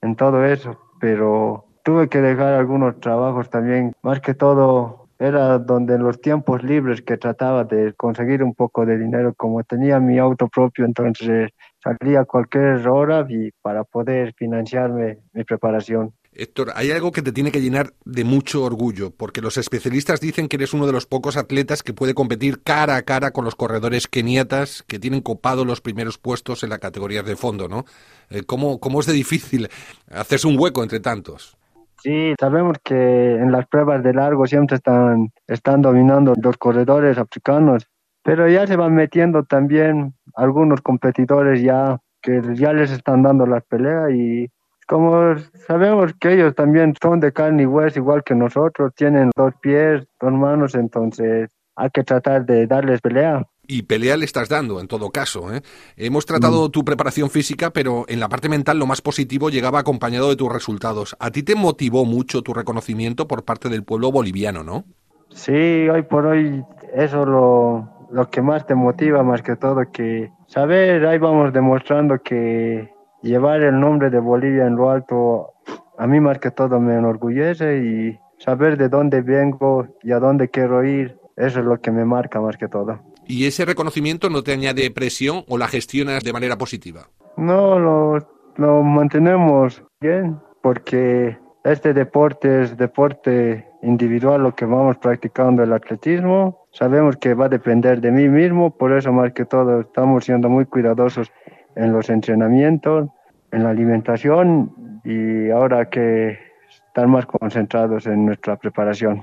en 0.00 0.16
todo 0.16 0.44
eso, 0.46 0.78
pero 0.98 1.66
tuve 1.84 2.08
que 2.08 2.20
dejar 2.22 2.54
algunos 2.54 2.98
trabajos 3.00 3.50
también, 3.50 3.92
más 4.02 4.20
que 4.20 4.34
todo 4.34 5.08
era 5.18 5.58
donde 5.58 5.94
en 5.94 6.02
los 6.02 6.20
tiempos 6.20 6.64
libres 6.64 7.02
que 7.02 7.16
trataba 7.16 7.64
de 7.64 7.92
conseguir 7.94 8.42
un 8.42 8.54
poco 8.54 8.84
de 8.86 8.98
dinero, 8.98 9.34
como 9.34 9.62
tenía 9.62 10.00
mi 10.00 10.18
auto 10.18 10.48
propio, 10.48 10.84
entonces 10.84 11.50
salía 11.82 12.20
a 12.20 12.24
cualquier 12.24 12.88
hora 12.88 13.24
y 13.28 13.50
para 13.60 13.84
poder 13.84 14.34
financiarme 14.36 15.18
mi 15.32 15.44
preparación. 15.44 16.12
Héctor, 16.34 16.72
hay 16.74 16.90
algo 16.90 17.12
que 17.12 17.20
te 17.20 17.32
tiene 17.32 17.52
que 17.52 17.60
llenar 17.60 17.92
de 18.06 18.24
mucho 18.24 18.64
orgullo, 18.64 19.10
porque 19.10 19.42
los 19.42 19.58
especialistas 19.58 20.20
dicen 20.20 20.48
que 20.48 20.56
eres 20.56 20.72
uno 20.72 20.86
de 20.86 20.92
los 20.92 21.04
pocos 21.04 21.36
atletas 21.36 21.82
que 21.82 21.92
puede 21.92 22.14
competir 22.14 22.62
cara 22.62 22.96
a 22.96 23.02
cara 23.02 23.32
con 23.32 23.44
los 23.44 23.54
corredores 23.54 24.08
keniatas 24.08 24.82
que 24.86 24.98
tienen 24.98 25.20
copado 25.20 25.66
los 25.66 25.82
primeros 25.82 26.16
puestos 26.16 26.62
en 26.62 26.70
la 26.70 26.78
categoría 26.78 27.22
de 27.22 27.36
fondo, 27.36 27.68
¿no? 27.68 27.84
Eh, 28.30 28.44
¿Cómo, 28.44 28.80
cómo 28.80 29.00
es 29.00 29.06
de 29.06 29.12
difícil 29.12 29.68
hacerse 30.10 30.48
un 30.48 30.58
hueco 30.58 30.82
entre 30.82 31.00
tantos? 31.00 31.58
Sí, 32.02 32.34
sabemos 32.40 32.78
que 32.82 32.94
en 33.36 33.52
las 33.52 33.66
pruebas 33.68 34.02
de 34.02 34.14
largo 34.14 34.46
siempre 34.46 34.76
están, 34.76 35.32
están 35.46 35.82
dominando 35.82 36.32
los 36.42 36.56
corredores 36.56 37.18
africanos, 37.18 37.86
pero 38.24 38.48
ya 38.48 38.66
se 38.66 38.76
van 38.76 38.94
metiendo 38.94 39.44
también 39.44 40.14
algunos 40.34 40.80
competidores 40.80 41.62
ya 41.62 42.00
que 42.22 42.40
ya 42.54 42.72
les 42.72 42.90
están 42.90 43.22
dando 43.22 43.46
las 43.46 43.64
peleas 43.64 44.10
y 44.12 44.48
como 44.86 45.36
sabemos 45.66 46.12
que 46.20 46.34
ellos 46.34 46.54
también 46.54 46.94
son 47.00 47.20
de 47.20 47.32
carne 47.32 47.62
y 47.62 47.66
hueso 47.66 47.98
igual 47.98 48.22
que 48.24 48.34
nosotros, 48.34 48.92
tienen 48.94 49.30
dos 49.36 49.54
pies, 49.60 50.04
dos 50.20 50.32
manos, 50.32 50.74
entonces 50.74 51.50
hay 51.76 51.90
que 51.90 52.04
tratar 52.04 52.44
de 52.44 52.66
darles 52.66 53.00
pelea. 53.00 53.46
Y 53.66 53.82
pelea 53.82 54.16
le 54.16 54.24
estás 54.24 54.48
dando, 54.48 54.80
en 54.80 54.88
todo 54.88 55.10
caso. 55.10 55.54
¿eh? 55.54 55.62
Hemos 55.96 56.26
tratado 56.26 56.68
mm. 56.68 56.70
tu 56.72 56.84
preparación 56.84 57.30
física, 57.30 57.70
pero 57.70 58.04
en 58.08 58.20
la 58.20 58.28
parte 58.28 58.48
mental 58.48 58.78
lo 58.78 58.86
más 58.86 59.00
positivo 59.00 59.50
llegaba 59.50 59.78
acompañado 59.78 60.28
de 60.28 60.36
tus 60.36 60.52
resultados. 60.52 61.16
¿A 61.20 61.30
ti 61.30 61.42
te 61.42 61.54
motivó 61.54 62.04
mucho 62.04 62.42
tu 62.42 62.52
reconocimiento 62.52 63.28
por 63.28 63.44
parte 63.44 63.68
del 63.68 63.84
pueblo 63.84 64.10
boliviano, 64.10 64.64
no? 64.64 64.84
Sí, 65.30 65.88
hoy 65.88 66.02
por 66.02 66.26
hoy 66.26 66.62
eso 66.94 67.24
lo, 67.24 67.88
lo 68.10 68.28
que 68.28 68.42
más 68.42 68.66
te 68.66 68.74
motiva 68.74 69.22
más 69.22 69.42
que 69.42 69.56
todo, 69.56 69.90
que 69.90 70.30
saber, 70.48 71.06
ahí 71.06 71.18
vamos 71.18 71.52
demostrando 71.52 72.18
que 72.22 72.91
llevar 73.22 73.62
el 73.62 73.78
nombre 73.78 74.10
de 74.10 74.18
Bolivia 74.18 74.66
en 74.66 74.76
lo 74.76 74.90
alto, 74.90 75.54
a 75.98 76.06
mí 76.06 76.20
más 76.20 76.38
que 76.38 76.50
todo 76.50 76.80
me 76.80 76.96
enorgullece 76.96 77.78
y 77.78 78.18
saber 78.38 78.76
de 78.76 78.88
dónde 78.88 79.22
vengo 79.22 79.86
y 80.02 80.12
a 80.12 80.18
dónde 80.18 80.48
quiero 80.48 80.84
ir, 80.84 81.16
eso 81.36 81.60
es 81.60 81.64
lo 81.64 81.80
que 81.80 81.90
me 81.90 82.04
marca 82.04 82.40
más 82.40 82.56
que 82.56 82.68
todo. 82.68 83.00
¿Y 83.26 83.46
ese 83.46 83.64
reconocimiento 83.64 84.28
no 84.28 84.42
te 84.42 84.52
añade 84.52 84.90
presión 84.90 85.44
o 85.48 85.56
la 85.56 85.68
gestionas 85.68 86.24
de 86.24 86.32
manera 86.32 86.58
positiva? 86.58 87.08
No, 87.36 87.78
lo, 87.78 88.18
lo 88.56 88.82
mantenemos 88.82 89.82
bien 90.00 90.40
porque 90.60 91.38
este 91.64 91.94
deporte 91.94 92.62
es 92.62 92.76
deporte 92.76 93.68
individual 93.82 94.42
lo 94.42 94.54
que 94.54 94.64
vamos 94.64 94.96
practicando 94.98 95.62
el 95.62 95.72
atletismo. 95.72 96.66
Sabemos 96.72 97.16
que 97.16 97.34
va 97.34 97.46
a 97.46 97.48
depender 97.48 98.00
de 98.00 98.10
mí 98.10 98.28
mismo, 98.28 98.76
por 98.76 98.92
eso 98.92 99.12
más 99.12 99.32
que 99.32 99.44
todo 99.44 99.80
estamos 99.80 100.24
siendo 100.24 100.48
muy 100.48 100.66
cuidadosos 100.66 101.30
en 101.76 101.92
los 101.92 102.10
entrenamientos, 102.10 103.08
en 103.50 103.64
la 103.64 103.70
alimentación 103.70 105.00
y 105.04 105.50
ahora 105.50 105.88
que 105.88 106.38
estar 106.86 107.06
más 107.06 107.26
concentrados 107.26 108.06
en 108.06 108.26
nuestra 108.26 108.56
preparación. 108.56 109.22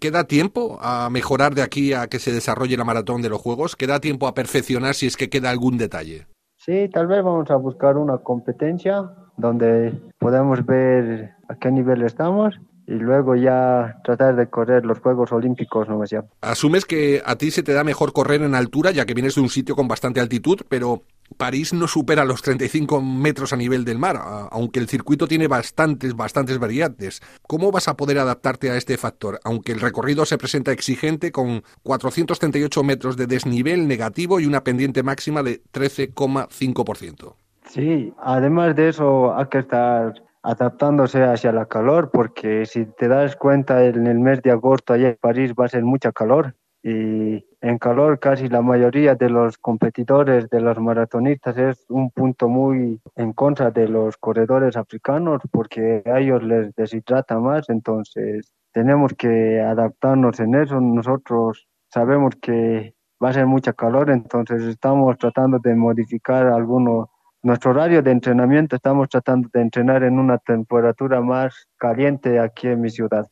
¿Queda 0.00 0.24
tiempo 0.24 0.78
a 0.80 1.10
mejorar 1.10 1.54
de 1.54 1.62
aquí 1.62 1.92
a 1.92 2.06
que 2.06 2.18
se 2.18 2.32
desarrolle 2.32 2.76
la 2.76 2.84
maratón 2.84 3.20
de 3.20 3.28
los 3.28 3.40
Juegos? 3.40 3.76
¿Queda 3.76 4.00
tiempo 4.00 4.26
a 4.26 4.34
perfeccionar 4.34 4.94
si 4.94 5.06
es 5.06 5.16
que 5.16 5.28
queda 5.28 5.50
algún 5.50 5.76
detalle? 5.76 6.26
Sí, 6.56 6.88
tal 6.92 7.06
vez 7.06 7.22
vamos 7.22 7.50
a 7.50 7.56
buscar 7.56 7.96
una 7.96 8.18
competencia 8.18 9.10
donde 9.36 9.98
podemos 10.18 10.64
ver 10.64 11.32
a 11.48 11.54
qué 11.56 11.70
nivel 11.70 12.02
estamos 12.02 12.58
y 12.86 12.94
luego 12.94 13.36
ya 13.36 14.00
tratar 14.02 14.36
de 14.36 14.48
correr 14.48 14.84
los 14.84 14.98
Juegos 15.00 15.32
Olímpicos, 15.32 15.88
no 15.88 15.98
me 15.98 16.06
sé. 16.06 16.20
Asumes 16.40 16.84
que 16.84 17.22
a 17.24 17.36
ti 17.36 17.50
se 17.50 17.62
te 17.62 17.72
da 17.72 17.84
mejor 17.84 18.12
correr 18.12 18.42
en 18.42 18.54
altura, 18.54 18.90
ya 18.90 19.06
que 19.06 19.14
vienes 19.14 19.36
de 19.36 19.42
un 19.42 19.48
sitio 19.48 19.76
con 19.76 19.86
bastante 19.86 20.20
altitud, 20.20 20.62
pero 20.68 21.02
París 21.36 21.72
no 21.72 21.86
supera 21.86 22.24
los 22.24 22.42
35 22.42 23.00
metros 23.00 23.52
a 23.52 23.56
nivel 23.56 23.84
del 23.84 23.98
mar, 23.98 24.20
aunque 24.50 24.80
el 24.80 24.88
circuito 24.88 25.26
tiene 25.26 25.48
bastantes, 25.48 26.14
bastantes 26.14 26.58
variantes. 26.58 27.20
¿Cómo 27.46 27.70
vas 27.70 27.88
a 27.88 27.96
poder 27.96 28.18
adaptarte 28.18 28.70
a 28.70 28.76
este 28.76 28.96
factor, 28.96 29.40
aunque 29.44 29.72
el 29.72 29.80
recorrido 29.80 30.26
se 30.26 30.38
presenta 30.38 30.72
exigente 30.72 31.32
con 31.32 31.62
438 31.82 32.82
metros 32.82 33.16
de 33.16 33.26
desnivel 33.26 33.88
negativo 33.88 34.40
y 34.40 34.46
una 34.46 34.64
pendiente 34.64 35.02
máxima 35.02 35.42
de 35.42 35.62
13,5%? 35.72 37.34
Sí, 37.66 38.12
además 38.18 38.74
de 38.74 38.88
eso 38.88 39.34
hay 39.36 39.46
que 39.46 39.58
estar 39.58 40.14
adaptándose 40.42 41.22
hacia 41.22 41.52
la 41.52 41.66
calor, 41.66 42.10
porque 42.12 42.66
si 42.66 42.86
te 42.86 43.08
das 43.08 43.36
cuenta, 43.36 43.84
en 43.84 44.06
el 44.06 44.18
mes 44.18 44.42
de 44.42 44.50
agosto 44.50 44.92
allá 44.92 45.08
en 45.08 45.18
París 45.20 45.52
va 45.58 45.66
a 45.66 45.68
ser 45.68 45.84
mucha 45.84 46.12
calor 46.12 46.54
y 46.82 47.44
en 47.60 47.78
calor 47.78 48.18
casi 48.18 48.48
la 48.48 48.62
mayoría 48.62 49.14
de 49.14 49.28
los 49.28 49.58
competidores 49.58 50.48
de 50.48 50.60
los 50.60 50.78
maratonistas 50.78 51.58
es 51.58 51.84
un 51.90 52.10
punto 52.10 52.48
muy 52.48 53.00
en 53.16 53.32
contra 53.34 53.70
de 53.70 53.86
los 53.88 54.16
corredores 54.16 54.76
africanos 54.76 55.42
porque 55.50 56.02
a 56.06 56.20
ellos 56.20 56.42
les 56.42 56.74
deshidrata 56.74 57.38
más, 57.38 57.68
entonces 57.68 58.54
tenemos 58.72 59.12
que 59.14 59.60
adaptarnos 59.60 60.40
en 60.40 60.54
eso. 60.54 60.80
Nosotros 60.80 61.68
sabemos 61.90 62.34
que 62.40 62.94
va 63.22 63.30
a 63.30 63.34
ser 63.34 63.46
mucha 63.46 63.72
calor, 63.74 64.10
entonces 64.10 64.62
estamos 64.62 65.18
tratando 65.18 65.58
de 65.58 65.74
modificar 65.74 66.46
algunos 66.46 67.08
nuestro 67.42 67.70
horario 67.70 68.02
de 68.02 68.10
entrenamiento 68.10 68.76
estamos 68.76 69.08
tratando 69.08 69.48
de 69.50 69.62
entrenar 69.62 70.02
en 70.02 70.18
una 70.18 70.36
temperatura 70.36 71.22
más 71.22 71.68
caliente 71.78 72.38
aquí 72.38 72.68
en 72.68 72.82
mi 72.82 72.90
ciudad. 72.90 73.26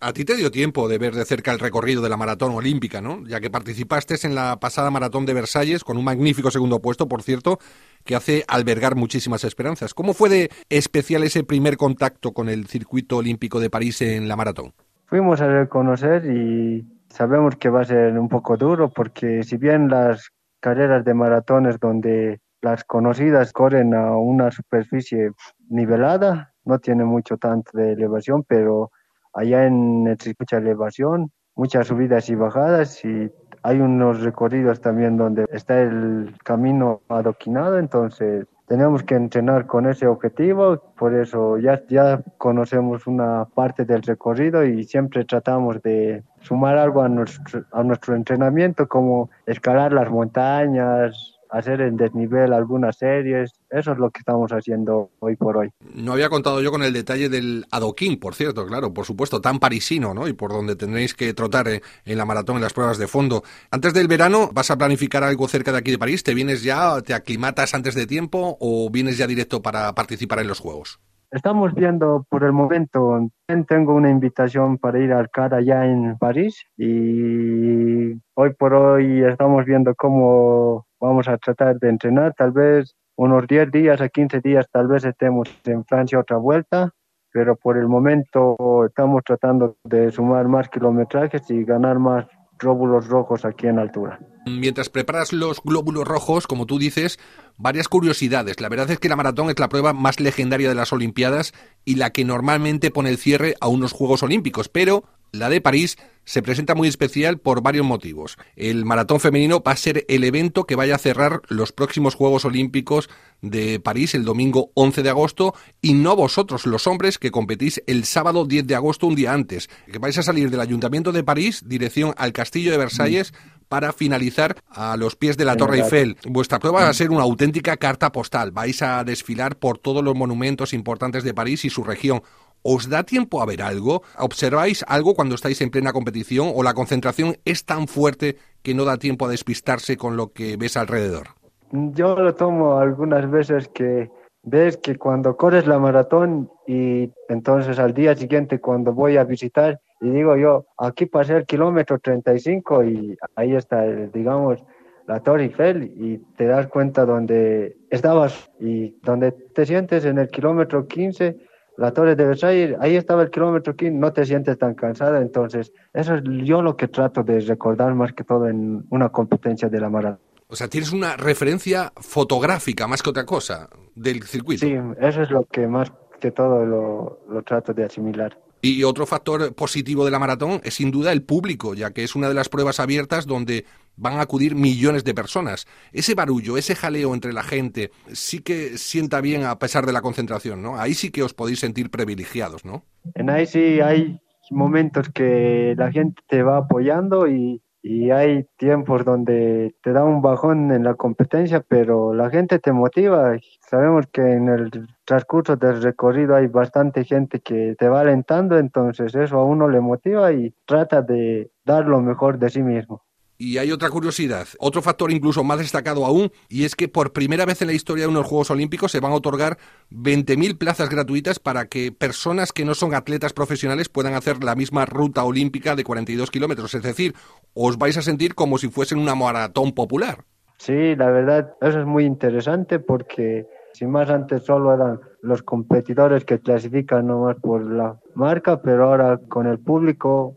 A 0.00 0.12
ti 0.12 0.24
te 0.24 0.36
dio 0.36 0.52
tiempo 0.52 0.88
de 0.88 0.96
ver 0.96 1.12
de 1.12 1.24
cerca 1.24 1.50
el 1.50 1.58
recorrido 1.58 2.00
de 2.00 2.08
la 2.08 2.16
maratón 2.16 2.52
olímpica, 2.52 3.00
¿no? 3.00 3.26
Ya 3.26 3.40
que 3.40 3.50
participaste 3.50 4.14
en 4.22 4.36
la 4.36 4.60
pasada 4.60 4.92
maratón 4.92 5.26
de 5.26 5.34
Versalles 5.34 5.82
con 5.82 5.96
un 5.96 6.04
magnífico 6.04 6.52
segundo 6.52 6.78
puesto, 6.80 7.08
por 7.08 7.22
cierto, 7.22 7.58
que 8.04 8.14
hace 8.14 8.44
albergar 8.46 8.94
muchísimas 8.94 9.42
esperanzas. 9.42 9.94
¿Cómo 9.94 10.14
fue 10.14 10.28
de 10.28 10.50
especial 10.68 11.24
ese 11.24 11.42
primer 11.42 11.76
contacto 11.76 12.32
con 12.32 12.48
el 12.48 12.68
circuito 12.68 13.16
olímpico 13.16 13.58
de 13.58 13.70
París 13.70 14.00
en 14.02 14.28
la 14.28 14.36
maratón? 14.36 14.72
Fuimos 15.06 15.40
a 15.40 15.48
reconocer 15.48 16.26
y 16.26 16.86
sabemos 17.08 17.56
que 17.56 17.68
va 17.68 17.80
a 17.80 17.84
ser 17.84 18.16
un 18.16 18.28
poco 18.28 18.56
duro 18.56 18.90
porque 18.90 19.42
si 19.42 19.56
bien 19.56 19.88
las 19.88 20.30
carreras 20.60 21.04
de 21.04 21.14
maratones 21.14 21.80
donde 21.80 22.38
las 22.62 22.84
conocidas 22.84 23.52
corren 23.52 23.94
a 23.94 24.16
una 24.16 24.52
superficie 24.52 25.32
nivelada, 25.68 26.54
no 26.64 26.78
tiene 26.78 27.04
mucho 27.04 27.36
tanto 27.36 27.76
de 27.76 27.94
elevación, 27.94 28.44
pero 28.44 28.92
allá 29.34 29.66
en 29.66 30.06
el 30.06 30.18
mucha 30.38 30.58
elevación, 30.58 31.30
muchas 31.54 31.88
subidas 31.88 32.28
y 32.28 32.34
bajadas 32.34 33.04
y 33.04 33.30
hay 33.62 33.80
unos 33.80 34.22
recorridos 34.22 34.80
también 34.80 35.16
donde 35.16 35.44
está 35.52 35.80
el 35.80 36.34
camino 36.44 37.02
adoquinado, 37.08 37.78
entonces 37.78 38.46
tenemos 38.68 39.02
que 39.02 39.14
entrenar 39.14 39.66
con 39.66 39.88
ese 39.88 40.06
objetivo, 40.06 40.78
por 40.96 41.14
eso 41.14 41.56
ya, 41.58 41.82
ya 41.88 42.22
conocemos 42.36 43.06
una 43.06 43.46
parte 43.46 43.84
del 43.86 44.02
recorrido 44.02 44.64
y 44.64 44.84
siempre 44.84 45.24
tratamos 45.24 45.82
de 45.82 46.22
sumar 46.42 46.76
algo 46.76 47.02
a 47.02 47.08
nuestro, 47.08 47.64
a 47.72 47.82
nuestro 47.82 48.14
entrenamiento, 48.14 48.86
como 48.86 49.30
escalar 49.46 49.92
las 49.94 50.10
montañas, 50.10 51.37
hacer 51.50 51.80
en 51.80 51.96
desnivel 51.96 52.52
algunas 52.52 52.98
series. 52.98 53.52
Eso 53.70 53.92
es 53.92 53.98
lo 53.98 54.10
que 54.10 54.20
estamos 54.20 54.50
haciendo 54.52 55.10
hoy 55.20 55.36
por 55.36 55.56
hoy. 55.56 55.70
No 55.94 56.12
había 56.12 56.28
contado 56.28 56.60
yo 56.62 56.70
con 56.70 56.82
el 56.82 56.92
detalle 56.92 57.28
del 57.28 57.64
adoquín, 57.70 58.18
por 58.18 58.34
cierto, 58.34 58.66
claro, 58.66 58.92
por 58.92 59.04
supuesto, 59.04 59.40
tan 59.40 59.58
parisino, 59.58 60.14
¿no? 60.14 60.28
Y 60.28 60.32
por 60.32 60.52
donde 60.52 60.76
tendréis 60.76 61.14
que 61.14 61.34
trotar 61.34 61.68
eh, 61.68 61.82
en 62.04 62.18
la 62.18 62.24
maratón, 62.24 62.56
en 62.56 62.62
las 62.62 62.72
pruebas 62.72 62.98
de 62.98 63.06
fondo. 63.06 63.42
Antes 63.70 63.94
del 63.94 64.08
verano, 64.08 64.50
¿vas 64.52 64.70
a 64.70 64.78
planificar 64.78 65.22
algo 65.24 65.48
cerca 65.48 65.72
de 65.72 65.78
aquí 65.78 65.90
de 65.90 65.98
París? 65.98 66.22
¿Te 66.22 66.34
vienes 66.34 66.62
ya, 66.62 67.00
te 67.02 67.14
aclimatas 67.14 67.74
antes 67.74 67.94
de 67.94 68.06
tiempo 68.06 68.56
o 68.60 68.90
vienes 68.90 69.18
ya 69.18 69.26
directo 69.26 69.62
para 69.62 69.94
participar 69.94 70.40
en 70.40 70.48
los 70.48 70.60
Juegos? 70.60 71.00
Estamos 71.30 71.74
viendo 71.74 72.24
por 72.30 72.42
el 72.42 72.52
momento, 72.52 73.28
tengo 73.68 73.94
una 73.94 74.10
invitación 74.10 74.78
para 74.78 74.98
ir 74.98 75.12
al 75.12 75.28
CAR 75.28 75.52
allá 75.52 75.84
en 75.84 76.16
París 76.16 76.64
y 76.78 78.12
hoy 78.34 78.54
por 78.58 78.72
hoy 78.72 79.22
estamos 79.24 79.66
viendo 79.66 79.94
cómo 79.94 80.86
vamos 81.00 81.28
a 81.28 81.36
tratar 81.38 81.78
de 81.78 81.88
entrenar, 81.88 82.34
tal 82.34 82.52
vez 82.52 82.94
unos 83.16 83.46
10 83.46 83.70
días 83.70 84.00
a 84.00 84.08
15 84.08 84.40
días, 84.40 84.66
tal 84.70 84.86
vez 84.86 85.04
estemos 85.04 85.48
en 85.64 85.84
Francia 85.84 86.20
otra 86.20 86.36
vuelta, 86.36 86.94
pero 87.32 87.56
por 87.56 87.76
el 87.76 87.88
momento 87.88 88.56
estamos 88.86 89.22
tratando 89.24 89.76
de 89.84 90.10
sumar 90.10 90.48
más 90.48 90.68
kilometrajes 90.68 91.50
y 91.50 91.64
ganar 91.64 91.98
más 91.98 92.26
glóbulos 92.58 93.08
rojos 93.08 93.44
aquí 93.44 93.66
en 93.66 93.78
altura. 93.78 94.18
Mientras 94.46 94.88
preparas 94.88 95.32
los 95.32 95.62
glóbulos 95.62 96.06
rojos, 96.06 96.46
como 96.46 96.66
tú 96.66 96.78
dices, 96.78 97.18
varias 97.56 97.88
curiosidades. 97.88 98.60
La 98.60 98.68
verdad 98.68 98.90
es 98.90 98.98
que 98.98 99.08
la 99.08 99.16
maratón 99.16 99.50
es 99.50 99.58
la 99.58 99.68
prueba 99.68 99.92
más 99.92 100.20
legendaria 100.20 100.68
de 100.68 100.74
las 100.74 100.92
Olimpiadas 100.92 101.52
y 101.84 101.96
la 101.96 102.10
que 102.10 102.24
normalmente 102.24 102.90
pone 102.90 103.10
el 103.10 103.18
cierre 103.18 103.54
a 103.60 103.68
unos 103.68 103.92
Juegos 103.92 104.22
Olímpicos, 104.22 104.68
pero 104.68 105.04
la 105.32 105.48
de 105.48 105.60
París 105.60 105.96
se 106.24 106.42
presenta 106.42 106.74
muy 106.74 106.88
especial 106.88 107.38
por 107.38 107.62
varios 107.62 107.86
motivos. 107.86 108.36
El 108.54 108.84
maratón 108.84 109.18
femenino 109.18 109.62
va 109.62 109.72
a 109.72 109.76
ser 109.76 110.04
el 110.08 110.24
evento 110.24 110.64
que 110.64 110.76
vaya 110.76 110.94
a 110.94 110.98
cerrar 110.98 111.40
los 111.48 111.72
próximos 111.72 112.14
Juegos 112.14 112.44
Olímpicos 112.44 113.08
de 113.40 113.80
París 113.80 114.14
el 114.14 114.26
domingo 114.26 114.70
11 114.74 115.02
de 115.02 115.08
agosto 115.08 115.54
y 115.80 115.94
no 115.94 116.16
vosotros, 116.16 116.66
los 116.66 116.86
hombres, 116.86 117.16
que 117.16 117.30
competís 117.30 117.82
el 117.86 118.04
sábado 118.04 118.44
10 118.44 118.66
de 118.66 118.74
agosto, 118.74 119.06
un 119.06 119.14
día 119.14 119.32
antes, 119.32 119.70
que 119.90 119.98
vais 119.98 120.18
a 120.18 120.22
salir 120.22 120.50
del 120.50 120.60
Ayuntamiento 120.60 121.12
de 121.12 121.24
París, 121.24 121.62
dirección 121.66 122.12
al 122.18 122.34
Castillo 122.34 122.72
de 122.72 122.78
Versalles, 122.78 123.32
para 123.68 123.92
finalizar 123.92 124.56
a 124.68 124.96
los 124.96 125.16
pies 125.16 125.36
de 125.36 125.44
la 125.44 125.56
Torre 125.56 125.80
Eiffel. 125.80 126.16
Vuestra 126.26 126.58
prueba 126.58 126.82
va 126.82 126.88
a 126.88 126.94
ser 126.94 127.10
una 127.10 127.22
auténtica 127.22 127.76
carta 127.76 128.12
postal. 128.12 128.50
Vais 128.50 128.82
a 128.82 129.04
desfilar 129.04 129.56
por 129.56 129.78
todos 129.78 130.02
los 130.02 130.14
monumentos 130.14 130.72
importantes 130.72 131.22
de 131.22 131.34
París 131.34 131.64
y 131.64 131.70
su 131.70 131.84
región. 131.84 132.22
¿Os 132.62 132.88
da 132.90 133.04
tiempo 133.04 133.40
a 133.40 133.46
ver 133.46 133.62
algo? 133.62 134.02
¿Observáis 134.18 134.84
algo 134.88 135.14
cuando 135.14 135.34
estáis 135.34 135.60
en 135.60 135.70
plena 135.70 135.92
competición 135.92 136.52
o 136.54 136.62
la 136.62 136.74
concentración 136.74 137.36
es 137.44 137.64
tan 137.64 137.86
fuerte 137.88 138.36
que 138.62 138.74
no 138.74 138.84
da 138.84 138.98
tiempo 138.98 139.26
a 139.26 139.30
despistarse 139.30 139.96
con 139.96 140.16
lo 140.16 140.32
que 140.32 140.56
ves 140.56 140.76
alrededor? 140.76 141.28
Yo 141.70 142.16
lo 142.16 142.34
tomo 142.34 142.78
algunas 142.78 143.30
veces 143.30 143.68
que 143.68 144.10
ves 144.42 144.76
que 144.78 144.96
cuando 144.96 145.36
corres 145.36 145.66
la 145.66 145.78
maratón 145.78 146.50
y 146.66 147.10
entonces 147.28 147.78
al 147.78 147.92
día 147.92 148.16
siguiente 148.16 148.60
cuando 148.60 148.92
voy 148.92 149.16
a 149.16 149.24
visitar 149.24 149.80
y 150.00 150.10
digo 150.10 150.36
yo, 150.36 150.66
aquí 150.76 151.06
pasé 151.06 151.36
el 151.36 151.46
kilómetro 151.46 151.98
35 151.98 152.84
y 152.84 153.16
ahí 153.34 153.54
está, 153.54 153.82
digamos, 153.82 154.64
la 155.06 155.20
Torre 155.20 155.44
Eiffel 155.44 155.92
y 155.96 156.18
te 156.36 156.46
das 156.46 156.68
cuenta 156.68 157.04
donde 157.04 157.76
estabas 157.90 158.50
y 158.60 158.96
donde 159.02 159.32
te 159.32 159.66
sientes 159.66 160.04
en 160.04 160.18
el 160.18 160.28
kilómetro 160.28 160.86
15 160.86 161.36
la 161.78 161.92
torre 161.92 162.16
de 162.16 162.24
Versailles, 162.26 162.76
ahí 162.80 162.96
estaba 162.96 163.22
el 163.22 163.30
kilómetro 163.30 163.76
15, 163.76 163.94
no 163.94 164.12
te 164.12 164.26
sientes 164.26 164.58
tan 164.58 164.74
cansada, 164.74 165.20
entonces 165.20 165.72
eso 165.94 166.16
es 166.16 166.22
yo 166.44 166.60
lo 166.60 166.76
que 166.76 166.88
trato 166.88 167.22
de 167.22 167.40
recordar 167.40 167.94
más 167.94 168.12
que 168.12 168.24
todo 168.24 168.48
en 168.48 168.84
una 168.90 169.10
competencia 169.10 169.68
de 169.68 169.80
la 169.80 169.88
maratón. 169.88 170.18
O 170.48 170.56
sea, 170.56 170.68
tienes 170.68 170.92
una 170.92 171.16
referencia 171.16 171.92
fotográfica 171.96 172.88
más 172.88 173.02
que 173.02 173.10
otra 173.10 173.24
cosa 173.24 173.68
del 173.94 174.24
circuito. 174.24 174.66
Sí, 174.66 174.74
eso 175.00 175.22
es 175.22 175.30
lo 175.30 175.44
que 175.44 175.68
más 175.68 175.92
que 176.20 176.32
todo 176.32 176.66
lo, 176.66 177.20
lo 177.28 177.42
trato 177.42 177.72
de 177.72 177.84
asimilar. 177.84 178.36
Y 178.60 178.82
otro 178.82 179.06
factor 179.06 179.54
positivo 179.54 180.04
de 180.04 180.10
la 180.10 180.18
maratón 180.18 180.60
es 180.64 180.74
sin 180.74 180.90
duda 180.90 181.12
el 181.12 181.22
público, 181.22 181.74
ya 181.74 181.92
que 181.92 182.02
es 182.02 182.16
una 182.16 182.28
de 182.28 182.34
las 182.34 182.48
pruebas 182.48 182.80
abiertas 182.80 183.26
donde 183.26 183.64
van 183.98 184.14
a 184.14 184.22
acudir 184.22 184.54
millones 184.54 185.04
de 185.04 185.14
personas. 185.14 185.66
Ese 185.92 186.14
barullo, 186.14 186.56
ese 186.56 186.74
jaleo 186.74 187.14
entre 187.14 187.32
la 187.32 187.42
gente, 187.42 187.90
sí 188.12 188.40
que 188.40 188.78
sienta 188.78 189.20
bien 189.20 189.44
a 189.44 189.58
pesar 189.58 189.84
de 189.86 189.92
la 189.92 190.00
concentración, 190.00 190.62
¿no? 190.62 190.78
Ahí 190.78 190.94
sí 190.94 191.10
que 191.10 191.22
os 191.22 191.34
podéis 191.34 191.60
sentir 191.60 191.90
privilegiados, 191.90 192.64
¿no? 192.64 192.84
En 193.14 193.28
ahí 193.30 193.46
sí 193.46 193.80
hay 193.80 194.20
momentos 194.50 195.10
que 195.10 195.74
la 195.76 195.92
gente 195.92 196.22
te 196.26 196.42
va 196.42 196.58
apoyando 196.58 197.28
y, 197.28 197.60
y 197.82 198.10
hay 198.10 198.44
tiempos 198.56 199.04
donde 199.04 199.74
te 199.82 199.92
da 199.92 200.04
un 200.04 200.22
bajón 200.22 200.72
en 200.72 200.84
la 200.84 200.94
competencia, 200.94 201.64
pero 201.66 202.14
la 202.14 202.30
gente 202.30 202.58
te 202.58 202.72
motiva. 202.72 203.36
Sabemos 203.60 204.06
que 204.12 204.22
en 204.22 204.48
el 204.48 204.88
transcurso 205.04 205.56
del 205.56 205.82
recorrido 205.82 206.36
hay 206.36 206.46
bastante 206.46 207.04
gente 207.04 207.40
que 207.40 207.74
te 207.78 207.88
va 207.88 208.00
alentando, 208.00 208.58
entonces 208.58 209.14
eso 209.14 209.38
a 209.38 209.44
uno 209.44 209.68
le 209.68 209.80
motiva 209.80 210.32
y 210.32 210.54
trata 210.66 211.02
de 211.02 211.50
dar 211.64 211.86
lo 211.86 212.00
mejor 212.00 212.38
de 212.38 212.50
sí 212.50 212.62
mismo. 212.62 213.02
Y 213.40 213.58
hay 213.58 213.70
otra 213.70 213.88
curiosidad, 213.88 214.48
otro 214.58 214.82
factor 214.82 215.12
incluso 215.12 215.44
más 215.44 215.60
destacado 215.60 216.04
aún, 216.04 216.32
y 216.48 216.64
es 216.64 216.74
que 216.74 216.88
por 216.88 217.12
primera 217.12 217.46
vez 217.46 217.62
en 217.62 217.68
la 217.68 217.72
historia 217.72 218.02
de 218.02 218.10
unos 218.10 218.26
Juegos 218.26 218.50
Olímpicos 218.50 218.90
se 218.90 218.98
van 218.98 219.12
a 219.12 219.14
otorgar 219.14 219.58
20.000 219.92 220.58
plazas 220.58 220.88
gratuitas 220.88 221.38
para 221.38 221.66
que 221.66 221.92
personas 221.92 222.52
que 222.52 222.64
no 222.64 222.74
son 222.74 222.96
atletas 222.96 223.32
profesionales 223.32 223.88
puedan 223.88 224.14
hacer 224.14 224.42
la 224.42 224.56
misma 224.56 224.86
ruta 224.86 225.22
olímpica 225.22 225.76
de 225.76 225.84
42 225.84 226.32
kilómetros. 226.32 226.74
Es 226.74 226.82
decir, 226.82 227.14
os 227.54 227.78
vais 227.78 227.96
a 227.96 228.02
sentir 228.02 228.34
como 228.34 228.58
si 228.58 228.70
fuesen 228.70 228.98
una 228.98 229.14
maratón 229.14 229.72
popular. 229.72 230.24
Sí, 230.56 230.96
la 230.96 231.08
verdad, 231.08 231.54
eso 231.60 231.78
es 231.78 231.86
muy 231.86 232.06
interesante 232.06 232.80
porque 232.80 233.46
si 233.72 233.86
más 233.86 234.10
antes 234.10 234.42
solo 234.42 234.74
eran 234.74 234.98
los 235.22 235.44
competidores 235.44 236.24
que 236.24 236.40
clasifican 236.40 237.06
nomás 237.06 237.36
por 237.36 237.64
la 237.64 238.00
marca, 238.16 238.60
pero 238.60 238.86
ahora 238.86 239.20
con 239.28 239.46
el 239.46 239.60
público 239.60 240.36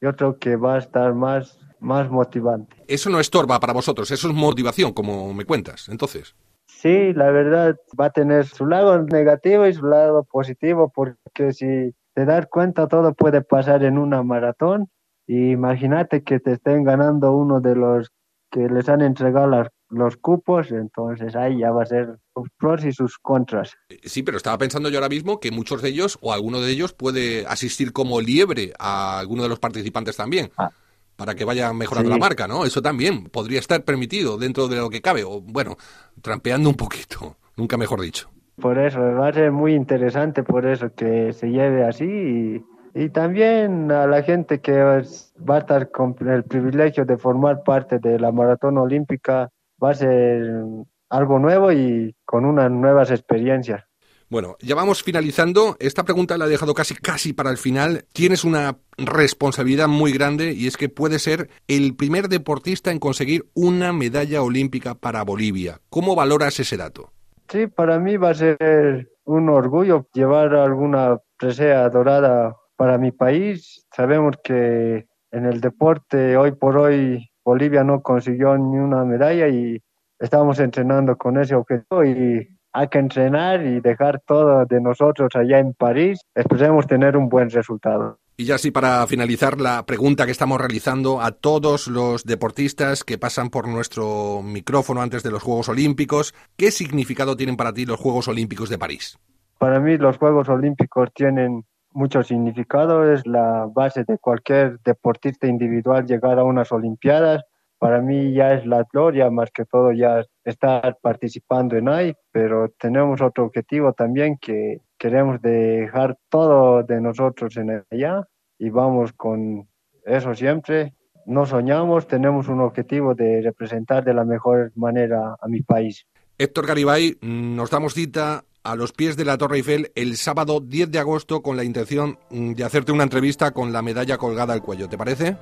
yo 0.00 0.16
creo 0.16 0.38
que 0.38 0.56
va 0.56 0.76
a 0.76 0.78
estar 0.78 1.12
más 1.12 1.58
más 1.80 2.10
motivante. 2.10 2.76
Eso 2.86 3.10
no 3.10 3.20
estorba 3.20 3.60
para 3.60 3.72
vosotros, 3.72 4.10
eso 4.10 4.28
es 4.28 4.34
motivación, 4.34 4.92
como 4.92 5.32
me 5.34 5.44
cuentas, 5.44 5.88
entonces. 5.88 6.34
Sí, 6.66 7.12
la 7.12 7.30
verdad 7.30 7.76
va 7.98 8.06
a 8.06 8.10
tener 8.10 8.46
su 8.46 8.66
lado 8.66 9.02
negativo 9.02 9.66
y 9.66 9.74
su 9.74 9.86
lado 9.86 10.24
positivo, 10.24 10.92
porque 10.94 11.52
si 11.52 11.94
te 12.14 12.24
das 12.24 12.46
cuenta 12.46 12.86
todo 12.86 13.14
puede 13.14 13.40
pasar 13.42 13.82
en 13.84 13.98
una 13.98 14.22
maratón. 14.22 14.88
imagínate 15.26 16.22
que 16.22 16.40
te 16.40 16.52
estén 16.52 16.84
ganando 16.84 17.32
uno 17.32 17.60
de 17.60 17.74
los 17.74 18.10
que 18.50 18.68
les 18.68 18.88
han 18.88 19.02
entregado 19.02 19.70
los 19.90 20.16
cupos, 20.16 20.70
entonces 20.70 21.36
ahí 21.36 21.58
ya 21.58 21.70
va 21.70 21.82
a 21.82 21.86
ser 21.86 22.18
sus 22.34 22.48
pros 22.56 22.84
y 22.84 22.92
sus 22.92 23.18
contras. 23.18 23.74
Sí, 24.04 24.22
pero 24.22 24.36
estaba 24.36 24.56
pensando 24.56 24.88
yo 24.88 24.98
ahora 24.98 25.08
mismo 25.08 25.40
que 25.40 25.50
muchos 25.50 25.82
de 25.82 25.90
ellos 25.90 26.18
o 26.20 26.32
alguno 26.32 26.60
de 26.60 26.70
ellos 26.70 26.92
puede 26.92 27.46
asistir 27.46 27.92
como 27.92 28.20
liebre 28.20 28.72
a 28.78 29.18
alguno 29.18 29.42
de 29.42 29.48
los 29.48 29.58
participantes 29.58 30.16
también. 30.16 30.50
Ah 30.56 30.70
para 31.18 31.34
que 31.34 31.44
vaya 31.44 31.72
mejorando 31.72 32.10
la 32.10 32.16
marca, 32.16 32.46
¿no? 32.46 32.64
Eso 32.64 32.80
también 32.80 33.24
podría 33.24 33.58
estar 33.58 33.82
permitido 33.82 34.38
dentro 34.38 34.68
de 34.68 34.76
lo 34.76 34.88
que 34.88 35.02
cabe, 35.02 35.24
o 35.24 35.40
bueno, 35.40 35.76
trampeando 36.22 36.70
un 36.70 36.76
poquito, 36.76 37.36
nunca 37.56 37.76
mejor 37.76 38.00
dicho. 38.00 38.30
Por 38.54 38.78
eso, 38.78 39.00
va 39.00 39.28
a 39.28 39.32
ser 39.32 39.50
muy 39.50 39.74
interesante 39.74 40.44
por 40.44 40.64
eso 40.64 40.94
que 40.94 41.32
se 41.32 41.48
lleve 41.48 41.84
así 41.84 42.64
y, 42.94 43.08
también 43.08 43.90
a 43.90 44.06
la 44.06 44.22
gente 44.22 44.60
que 44.60 44.80
va 44.80 45.56
a 45.56 45.58
estar 45.58 45.90
con 45.90 46.14
el 46.28 46.44
privilegio 46.44 47.04
de 47.04 47.18
formar 47.18 47.64
parte 47.64 47.98
de 47.98 48.20
la 48.20 48.30
maratón 48.30 48.78
olímpica, 48.78 49.50
va 49.82 49.90
a 49.90 49.94
ser 49.94 50.62
algo 51.10 51.40
nuevo 51.40 51.72
y 51.72 52.14
con 52.24 52.44
unas 52.44 52.70
nuevas 52.70 53.10
experiencias. 53.10 53.87
Bueno, 54.30 54.56
ya 54.60 54.74
vamos 54.74 55.02
finalizando. 55.02 55.76
Esta 55.80 56.04
pregunta 56.04 56.36
la 56.36 56.44
he 56.44 56.50
dejado 56.50 56.74
casi 56.74 56.94
casi 56.94 57.32
para 57.32 57.50
el 57.50 57.56
final. 57.56 58.04
Tienes 58.12 58.44
una 58.44 58.76
responsabilidad 58.98 59.88
muy 59.88 60.12
grande 60.12 60.52
y 60.52 60.66
es 60.66 60.76
que 60.76 60.90
puedes 60.90 61.22
ser 61.22 61.48
el 61.66 61.96
primer 61.96 62.28
deportista 62.28 62.90
en 62.90 62.98
conseguir 62.98 63.46
una 63.54 63.94
medalla 63.94 64.42
olímpica 64.42 64.94
para 64.94 65.22
Bolivia. 65.22 65.80
¿Cómo 65.88 66.14
valoras 66.14 66.60
ese 66.60 66.76
dato? 66.76 67.10
Sí, 67.48 67.68
para 67.68 67.98
mí 67.98 68.18
va 68.18 68.30
a 68.30 68.34
ser 68.34 69.08
un 69.24 69.48
orgullo 69.48 70.06
llevar 70.12 70.54
alguna 70.54 71.18
presea 71.38 71.88
dorada 71.88 72.54
para 72.76 72.98
mi 72.98 73.12
país. 73.12 73.86
Sabemos 73.96 74.36
que 74.44 75.06
en 75.30 75.46
el 75.46 75.62
deporte 75.62 76.36
hoy 76.36 76.52
por 76.52 76.76
hoy 76.76 77.30
Bolivia 77.42 77.82
no 77.82 78.02
consiguió 78.02 78.58
ni 78.58 78.76
una 78.76 79.06
medalla 79.06 79.48
y 79.48 79.82
estamos 80.18 80.60
entrenando 80.60 81.16
con 81.16 81.38
ese 81.38 81.54
objetivo 81.54 82.04
y 82.04 82.57
hay 82.72 82.88
que 82.88 82.98
entrenar 82.98 83.64
y 83.64 83.80
dejar 83.80 84.20
todo 84.26 84.64
de 84.66 84.80
nosotros 84.80 85.30
allá 85.34 85.58
en 85.58 85.74
París. 85.74 86.20
Esperemos 86.34 86.86
tener 86.86 87.16
un 87.16 87.28
buen 87.28 87.50
resultado. 87.50 88.18
Y 88.36 88.44
ya 88.44 88.56
sí, 88.56 88.70
para 88.70 89.04
finalizar, 89.08 89.60
la 89.60 89.84
pregunta 89.84 90.24
que 90.24 90.30
estamos 90.30 90.60
realizando 90.60 91.20
a 91.20 91.32
todos 91.32 91.88
los 91.88 92.24
deportistas 92.24 93.02
que 93.02 93.18
pasan 93.18 93.50
por 93.50 93.66
nuestro 93.66 94.42
micrófono 94.44 95.02
antes 95.02 95.24
de 95.24 95.32
los 95.32 95.42
Juegos 95.42 95.68
Olímpicos, 95.68 96.34
¿qué 96.56 96.70
significado 96.70 97.36
tienen 97.36 97.56
para 97.56 97.72
ti 97.72 97.84
los 97.84 97.98
Juegos 97.98 98.28
Olímpicos 98.28 98.68
de 98.68 98.78
París? 98.78 99.18
Para 99.58 99.80
mí 99.80 99.96
los 99.96 100.18
Juegos 100.18 100.48
Olímpicos 100.48 101.08
tienen 101.12 101.64
mucho 101.90 102.22
significado, 102.22 103.12
es 103.12 103.26
la 103.26 103.66
base 103.74 104.04
de 104.04 104.18
cualquier 104.18 104.78
deportista 104.84 105.48
individual 105.48 106.06
llegar 106.06 106.38
a 106.38 106.44
unas 106.44 106.70
Olimpiadas 106.70 107.42
para 107.78 108.00
mí 108.00 108.32
ya 108.32 108.54
es 108.54 108.66
la 108.66 108.84
gloria 108.92 109.30
más 109.30 109.50
que 109.50 109.64
todo 109.64 109.92
ya 109.92 110.24
estar 110.44 110.98
participando 111.00 111.76
en 111.76 111.88
ahí, 111.88 112.14
pero 112.32 112.70
tenemos 112.78 113.20
otro 113.20 113.44
objetivo 113.44 113.92
también 113.92 114.36
que 114.40 114.80
queremos 114.98 115.40
dejar 115.40 116.16
todo 116.28 116.82
de 116.82 117.00
nosotros 117.00 117.56
en 117.56 117.84
allá 117.90 118.26
y 118.58 118.70
vamos 118.70 119.12
con 119.12 119.68
eso 120.04 120.34
siempre. 120.34 120.94
No 121.26 121.46
soñamos, 121.46 122.06
tenemos 122.06 122.48
un 122.48 122.60
objetivo 122.60 123.14
de 123.14 123.42
representar 123.42 124.02
de 124.04 124.14
la 124.14 124.24
mejor 124.24 124.72
manera 124.74 125.36
a 125.40 125.46
mi 125.46 125.60
país. 125.60 126.06
Héctor 126.38 126.66
Garibay, 126.66 127.16
nos 127.20 127.70
damos 127.70 127.94
cita 127.94 128.44
a 128.62 128.76
los 128.76 128.92
pies 128.92 129.16
de 129.16 129.24
la 129.24 129.38
Torre 129.38 129.56
Eiffel 129.56 129.92
el 129.94 130.16
sábado 130.16 130.60
10 130.60 130.90
de 130.90 130.98
agosto 130.98 131.42
con 131.42 131.56
la 131.56 131.64
intención 131.64 132.18
mm, 132.30 132.52
de 132.52 132.64
hacerte 132.64 132.92
una 132.92 133.04
entrevista 133.04 133.50
con 133.52 133.72
la 133.72 133.82
medalla 133.82 134.18
colgada 134.18 134.52
al 134.52 134.62
cuello. 134.62 134.88
¿Te 134.88 134.98
parece? 134.98 135.36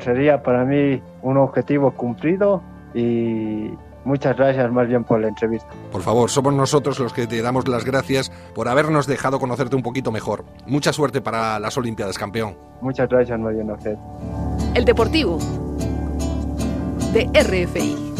Sería 0.00 0.42
para 0.42 0.64
mí 0.64 1.02
un 1.22 1.36
objetivo 1.38 1.92
cumplido 1.92 2.62
y 2.94 3.70
muchas 4.04 4.36
gracias 4.36 4.70
más 4.70 4.86
bien 4.86 5.04
por 5.04 5.20
la 5.20 5.28
entrevista. 5.28 5.68
Por 5.90 6.02
favor, 6.02 6.30
somos 6.30 6.52
nosotros 6.52 6.98
los 6.98 7.12
que 7.12 7.26
te 7.26 7.40
damos 7.40 7.68
las 7.68 7.84
gracias 7.84 8.30
por 8.54 8.68
habernos 8.68 9.06
dejado 9.06 9.38
conocerte 9.38 9.76
un 9.76 9.82
poquito 9.82 10.12
mejor. 10.12 10.44
Mucha 10.66 10.92
suerte 10.92 11.20
para 11.22 11.58
las 11.58 11.76
Olimpiadas, 11.78 12.18
campeón. 12.18 12.56
Muchas 12.80 13.08
gracias 13.08 13.38
más 13.38 13.54
bien 13.54 13.70
a 13.70 13.74
usted. 13.74 13.96
El 14.74 14.84
Deportivo 14.84 15.38
de 17.12 17.28
RFI. 17.34 18.11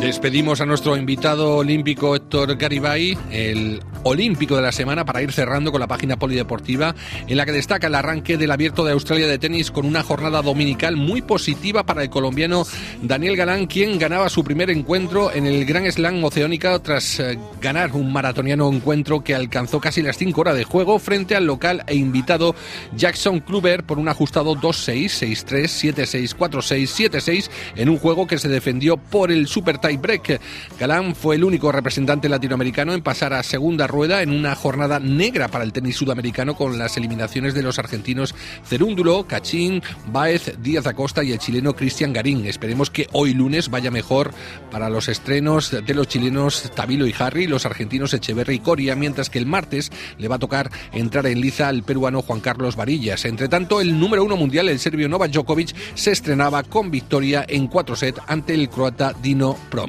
Despedimos 0.00 0.62
a 0.62 0.66
nuestro 0.66 0.96
invitado 0.96 1.56
olímpico 1.56 2.16
Héctor 2.16 2.56
Garibay, 2.56 3.18
el 3.30 3.82
olímpico 4.02 4.56
de 4.56 4.62
la 4.62 4.72
semana, 4.72 5.04
para 5.04 5.22
ir 5.22 5.32
cerrando 5.32 5.72
con 5.72 5.80
la 5.80 5.86
página 5.86 6.16
polideportiva, 6.16 6.94
en 7.26 7.36
la 7.36 7.46
que 7.46 7.52
destaca 7.52 7.86
el 7.86 7.94
arranque 7.94 8.36
del 8.36 8.50
Abierto 8.50 8.84
de 8.84 8.92
Australia 8.92 9.26
de 9.26 9.38
tenis 9.38 9.70
con 9.70 9.86
una 9.86 10.02
jornada 10.02 10.42
dominical 10.42 10.96
muy 10.96 11.22
positiva 11.22 11.84
para 11.84 12.02
el 12.02 12.10
colombiano 12.10 12.64
Daniel 13.02 13.36
Galán, 13.36 13.66
quien 13.66 13.98
ganaba 13.98 14.28
su 14.28 14.44
primer 14.44 14.70
encuentro 14.70 15.32
en 15.32 15.46
el 15.46 15.64
Gran 15.64 15.90
Slam 15.90 16.22
Oceánica 16.24 16.78
tras 16.78 17.20
eh, 17.20 17.38
ganar 17.60 17.92
un 17.92 18.12
maratoniano 18.12 18.70
encuentro 18.72 19.22
que 19.22 19.34
alcanzó 19.34 19.80
casi 19.80 20.02
las 20.02 20.16
5 20.16 20.40
horas 20.40 20.56
de 20.56 20.64
juego 20.64 20.98
frente 20.98 21.36
al 21.36 21.46
local 21.46 21.82
e 21.86 21.94
invitado 21.94 22.54
Jackson 22.96 23.40
Kluber 23.40 23.84
por 23.84 23.98
un 23.98 24.08
ajustado 24.08 24.54
2-6, 24.54 25.44
6-3, 25.44 25.94
7-6, 25.94 26.36
4-6, 26.36 27.10
7-6 27.10 27.50
en 27.76 27.88
un 27.88 27.98
juego 27.98 28.26
que 28.26 28.38
se 28.38 28.48
defendió 28.48 28.96
por 28.96 29.30
el 29.30 29.46
Super 29.46 29.78
break. 29.98 30.40
Galán 30.78 31.14
fue 31.14 31.36
el 31.36 31.44
único 31.44 31.72
representante 31.72 32.28
latinoamericano 32.28 32.92
en 32.92 33.02
pasar 33.02 33.32
a 33.32 33.42
segunda 33.42 33.86
rueda 33.90 34.22
en 34.22 34.30
una 34.30 34.54
jornada 34.54 34.98
negra 35.00 35.48
para 35.48 35.64
el 35.64 35.72
tenis 35.72 35.96
sudamericano 35.96 36.54
con 36.54 36.78
las 36.78 36.96
eliminaciones 36.96 37.54
de 37.54 37.62
los 37.62 37.78
argentinos 37.78 38.34
Cerúndulo, 38.64 39.26
Cachín, 39.26 39.82
Baez, 40.06 40.54
Díaz 40.62 40.86
Acosta 40.86 41.24
y 41.24 41.32
el 41.32 41.38
chileno 41.38 41.74
Cristian 41.74 42.12
Garín. 42.12 42.46
Esperemos 42.46 42.90
que 42.90 43.08
hoy 43.12 43.34
lunes 43.34 43.68
vaya 43.68 43.90
mejor 43.90 44.32
para 44.70 44.88
los 44.88 45.08
estrenos 45.08 45.70
de 45.70 45.94
los 45.94 46.08
chilenos 46.08 46.70
Tabilo 46.74 47.06
y 47.06 47.14
Harry, 47.18 47.46
los 47.46 47.66
argentinos 47.66 48.14
Echeverri 48.14 48.56
y 48.56 48.60
Coria, 48.60 48.94
mientras 48.94 49.28
que 49.28 49.38
el 49.38 49.46
martes 49.46 49.90
le 50.18 50.28
va 50.28 50.36
a 50.36 50.38
tocar 50.38 50.70
entrar 50.92 51.26
en 51.26 51.40
liza 51.40 51.68
al 51.68 51.82
peruano 51.82 52.22
Juan 52.22 52.40
Carlos 52.40 52.76
Varillas. 52.76 53.24
Entre 53.24 53.48
tanto, 53.48 53.80
el 53.80 53.98
número 53.98 54.24
uno 54.24 54.36
mundial, 54.36 54.68
el 54.68 54.78
serbio 54.78 55.08
Novak 55.08 55.32
Djokovic, 55.32 55.74
se 55.94 56.12
estrenaba 56.12 56.62
con 56.62 56.90
victoria 56.90 57.44
en 57.48 57.66
cuatro 57.66 57.96
sets 57.96 58.20
ante 58.28 58.54
el 58.54 58.68
croata 58.68 59.14
Dino 59.20 59.56
Pro. 59.68 59.80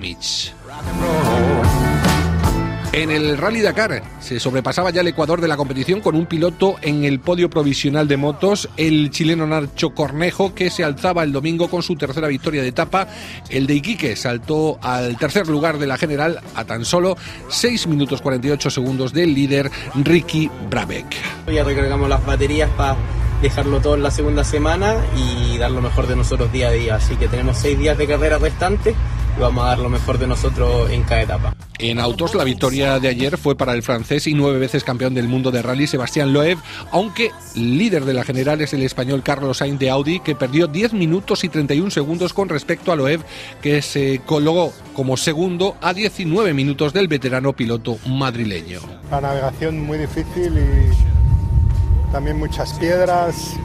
En 2.93 3.09
el 3.09 3.37
Rally 3.37 3.61
Dakar 3.61 4.03
se 4.19 4.37
sobrepasaba 4.37 4.89
ya 4.89 4.99
el 4.99 5.07
Ecuador 5.07 5.39
de 5.39 5.47
la 5.47 5.55
competición 5.55 6.01
con 6.01 6.13
un 6.13 6.25
piloto 6.25 6.75
en 6.81 7.05
el 7.05 7.21
podio 7.21 7.49
provisional 7.49 8.05
de 8.09 8.17
motos, 8.17 8.67
el 8.75 9.11
chileno 9.11 9.47
Nacho 9.47 9.91
Cornejo, 9.91 10.53
que 10.53 10.69
se 10.69 10.83
alzaba 10.83 11.23
el 11.23 11.31
domingo 11.31 11.69
con 11.69 11.83
su 11.83 11.95
tercera 11.95 12.27
victoria 12.27 12.61
de 12.61 12.67
etapa. 12.67 13.07
El 13.49 13.65
de 13.65 13.75
Iquique 13.75 14.17
saltó 14.17 14.77
al 14.81 15.17
tercer 15.17 15.47
lugar 15.47 15.77
de 15.77 15.87
la 15.87 15.97
general 15.97 16.41
a 16.53 16.65
tan 16.65 16.83
solo 16.83 17.15
6 17.47 17.87
minutos 17.87 18.21
48 18.21 18.69
segundos 18.69 19.13
del 19.13 19.33
líder 19.33 19.71
Ricky 19.95 20.51
Brabeck. 20.69 21.15
Ya 21.47 21.63
recargamos 21.63 22.09
las 22.09 22.25
baterías 22.25 22.69
para 22.71 22.97
dejarlo 23.41 23.79
todo 23.79 23.95
en 23.95 24.03
la 24.03 24.11
segunda 24.11 24.43
semana 24.43 24.97
y 25.15 25.57
dar 25.57 25.71
lo 25.71 25.81
mejor 25.81 26.07
de 26.07 26.17
nosotros 26.17 26.51
día 26.51 26.67
a 26.67 26.71
día. 26.71 26.95
Así 26.95 27.15
que 27.15 27.29
tenemos 27.29 27.57
seis 27.57 27.79
días 27.79 27.97
de 27.97 28.05
carrera 28.05 28.37
restantes 28.37 28.95
y 29.37 29.39
vamos 29.39 29.63
a 29.63 29.69
dar 29.69 29.79
lo 29.79 29.87
mejor 29.87 30.17
de 30.17 30.27
nosotros 30.27 30.89
en 30.89 31.03
cada 31.03 31.21
etapa. 31.21 31.55
En 31.81 31.99
autos, 31.99 32.35
la 32.35 32.43
victoria 32.43 32.99
de 32.99 33.07
ayer 33.07 33.39
fue 33.39 33.55
para 33.55 33.73
el 33.73 33.81
francés 33.81 34.27
y 34.27 34.35
nueve 34.35 34.59
veces 34.59 34.83
campeón 34.83 35.15
del 35.15 35.27
mundo 35.27 35.49
de 35.49 35.63
rally 35.63 35.87
Sebastián 35.87 36.31
Loeb, 36.31 36.59
aunque 36.91 37.31
líder 37.55 38.05
de 38.05 38.13
la 38.13 38.23
general 38.23 38.61
es 38.61 38.73
el 38.73 38.83
español 38.83 39.23
Carlos 39.23 39.57
Sainz 39.57 39.79
de 39.79 39.89
Audi, 39.89 40.19
que 40.19 40.35
perdió 40.35 40.67
10 40.67 40.93
minutos 40.93 41.43
y 41.43 41.49
31 41.49 41.89
segundos 41.89 42.33
con 42.33 42.49
respecto 42.49 42.91
a 42.91 42.95
Loeb, 42.95 43.21
que 43.63 43.81
se 43.81 44.21
colocó 44.27 44.71
como 44.93 45.17
segundo 45.17 45.75
a 45.81 45.95
19 45.95 46.53
minutos 46.53 46.93
del 46.93 47.07
veterano 47.07 47.53
piloto 47.53 47.97
madrileño. 48.05 48.81
La 49.09 49.19
navegación 49.19 49.79
muy 49.79 49.97
difícil 49.97 50.53
y 50.59 52.11
también 52.11 52.37
muchas 52.37 52.73
piedras, 52.73 53.55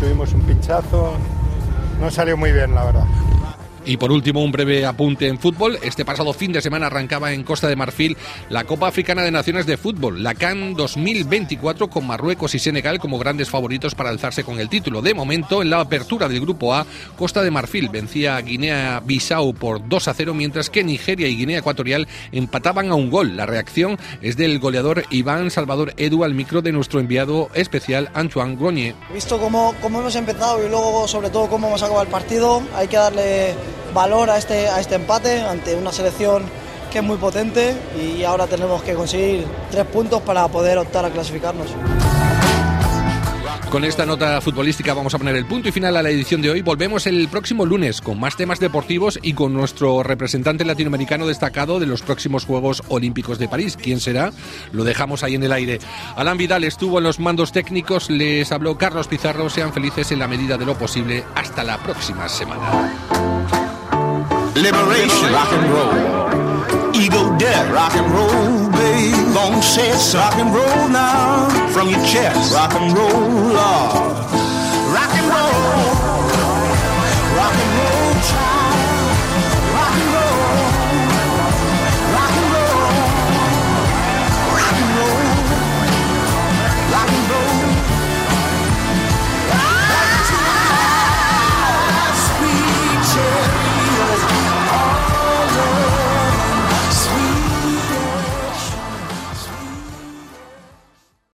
tuvimos 0.00 0.32
un 0.32 0.40
pinchazo, 0.40 1.12
no 2.00 2.10
salió 2.10 2.36
muy 2.36 2.50
bien 2.50 2.74
la 2.74 2.86
verdad. 2.86 3.29
Y 3.84 3.96
por 3.96 4.12
último, 4.12 4.42
un 4.42 4.52
breve 4.52 4.84
apunte 4.84 5.26
en 5.26 5.38
fútbol. 5.38 5.78
Este 5.82 6.04
pasado 6.04 6.32
fin 6.32 6.52
de 6.52 6.60
semana 6.60 6.86
arrancaba 6.86 7.32
en 7.32 7.42
Costa 7.42 7.66
de 7.66 7.76
Marfil 7.76 8.16
la 8.50 8.64
Copa 8.64 8.88
Africana 8.88 9.22
de 9.22 9.30
Naciones 9.30 9.66
de 9.66 9.76
Fútbol, 9.76 10.22
la 10.22 10.34
CAN 10.34 10.74
2024, 10.74 11.88
con 11.88 12.06
Marruecos 12.06 12.54
y 12.54 12.58
Senegal 12.58 12.98
como 12.98 13.18
grandes 13.18 13.48
favoritos 13.48 13.94
para 13.94 14.10
alzarse 14.10 14.44
con 14.44 14.60
el 14.60 14.68
título. 14.68 15.00
De 15.00 15.14
momento, 15.14 15.62
en 15.62 15.70
la 15.70 15.80
apertura 15.80 16.28
del 16.28 16.40
Grupo 16.40 16.74
A, 16.74 16.86
Costa 17.16 17.42
de 17.42 17.50
Marfil 17.50 17.88
vencía 17.88 18.36
a 18.36 18.42
Guinea-Bissau 18.42 19.54
por 19.54 19.88
2 19.88 20.08
a 20.08 20.14
0, 20.14 20.34
mientras 20.34 20.68
que 20.68 20.84
Nigeria 20.84 21.28
y 21.28 21.36
Guinea 21.36 21.58
Ecuatorial 21.58 22.06
empataban 22.32 22.90
a 22.90 22.94
un 22.94 23.10
gol. 23.10 23.36
La 23.36 23.46
reacción 23.46 23.98
es 24.20 24.36
del 24.36 24.58
goleador 24.58 25.04
Iván 25.10 25.50
Salvador 25.50 25.94
Edu 25.96 26.24
al 26.24 26.34
micro 26.34 26.60
de 26.60 26.72
nuestro 26.72 27.00
enviado 27.00 27.48
especial 27.54 28.10
Antoine 28.14 28.56
Gronier. 28.56 28.94
Visto 29.12 29.38
cómo, 29.38 29.74
cómo 29.80 30.00
hemos 30.00 30.14
empezado 30.16 30.64
y 30.64 30.68
luego, 30.68 31.08
sobre 31.08 31.30
todo, 31.30 31.48
cómo 31.48 31.68
hemos 31.68 31.82
acabado 31.82 32.04
el 32.04 32.10
partido, 32.10 32.62
hay 32.74 32.88
que 32.88 32.96
darle 32.96 33.54
valor 33.94 34.30
a 34.30 34.38
este, 34.38 34.68
a 34.68 34.80
este 34.80 34.96
empate 34.96 35.40
ante 35.40 35.74
una 35.74 35.92
selección 35.92 36.44
que 36.90 36.98
es 36.98 37.04
muy 37.04 37.16
potente 37.16 37.74
y 37.98 38.24
ahora 38.24 38.46
tenemos 38.46 38.82
que 38.82 38.94
conseguir 38.94 39.46
tres 39.70 39.86
puntos 39.86 40.22
para 40.22 40.48
poder 40.48 40.78
optar 40.78 41.04
a 41.04 41.10
clasificarnos. 41.10 41.68
Con 43.70 43.84
esta 43.84 44.04
nota 44.04 44.40
futbolística 44.40 44.94
vamos 44.94 45.14
a 45.14 45.18
poner 45.18 45.36
el 45.36 45.46
punto 45.46 45.68
y 45.68 45.72
final 45.72 45.96
a 45.96 46.02
la 46.02 46.10
edición 46.10 46.42
de 46.42 46.50
hoy. 46.50 46.60
Volvemos 46.60 47.06
el 47.06 47.28
próximo 47.28 47.64
lunes 47.64 48.00
con 48.00 48.18
más 48.18 48.36
temas 48.36 48.58
deportivos 48.58 49.20
y 49.22 49.32
con 49.34 49.54
nuestro 49.54 50.02
representante 50.02 50.64
latinoamericano 50.64 51.24
destacado 51.24 51.78
de 51.78 51.86
los 51.86 52.02
próximos 52.02 52.44
Juegos 52.44 52.82
Olímpicos 52.88 53.38
de 53.38 53.46
París. 53.46 53.78
¿Quién 53.80 54.00
será? 54.00 54.32
Lo 54.72 54.82
dejamos 54.82 55.22
ahí 55.22 55.36
en 55.36 55.44
el 55.44 55.52
aire. 55.52 55.78
Alan 56.16 56.36
Vidal 56.36 56.64
estuvo 56.64 56.98
en 56.98 57.04
los 57.04 57.20
mandos 57.20 57.52
técnicos, 57.52 58.10
les 58.10 58.50
habló 58.50 58.76
Carlos 58.76 59.06
Pizarro. 59.06 59.48
Sean 59.48 59.72
felices 59.72 60.10
en 60.10 60.18
la 60.18 60.26
medida 60.26 60.58
de 60.58 60.66
lo 60.66 60.76
posible. 60.76 61.22
Hasta 61.36 61.62
la 61.62 61.78
próxima 61.78 62.28
semana. 62.28 63.29
Liberation, 64.56 65.32
rock 65.32 65.52
and 65.52 65.70
roll. 65.70 66.94
Ego 66.94 67.38
death, 67.38 67.70
rock 67.72 67.94
and 67.94 68.10
roll, 68.12 68.70
babe. 68.72 69.34
Long 69.34 69.62
sets, 69.62 70.14
rock 70.14 70.34
and 70.34 70.52
roll 70.52 70.88
now. 70.88 71.48
From 71.72 71.88
your 71.88 72.04
chest, 72.04 72.52
rock 72.52 72.74
and 72.74 72.92
roll, 72.96 73.54
Lord. 73.54 74.39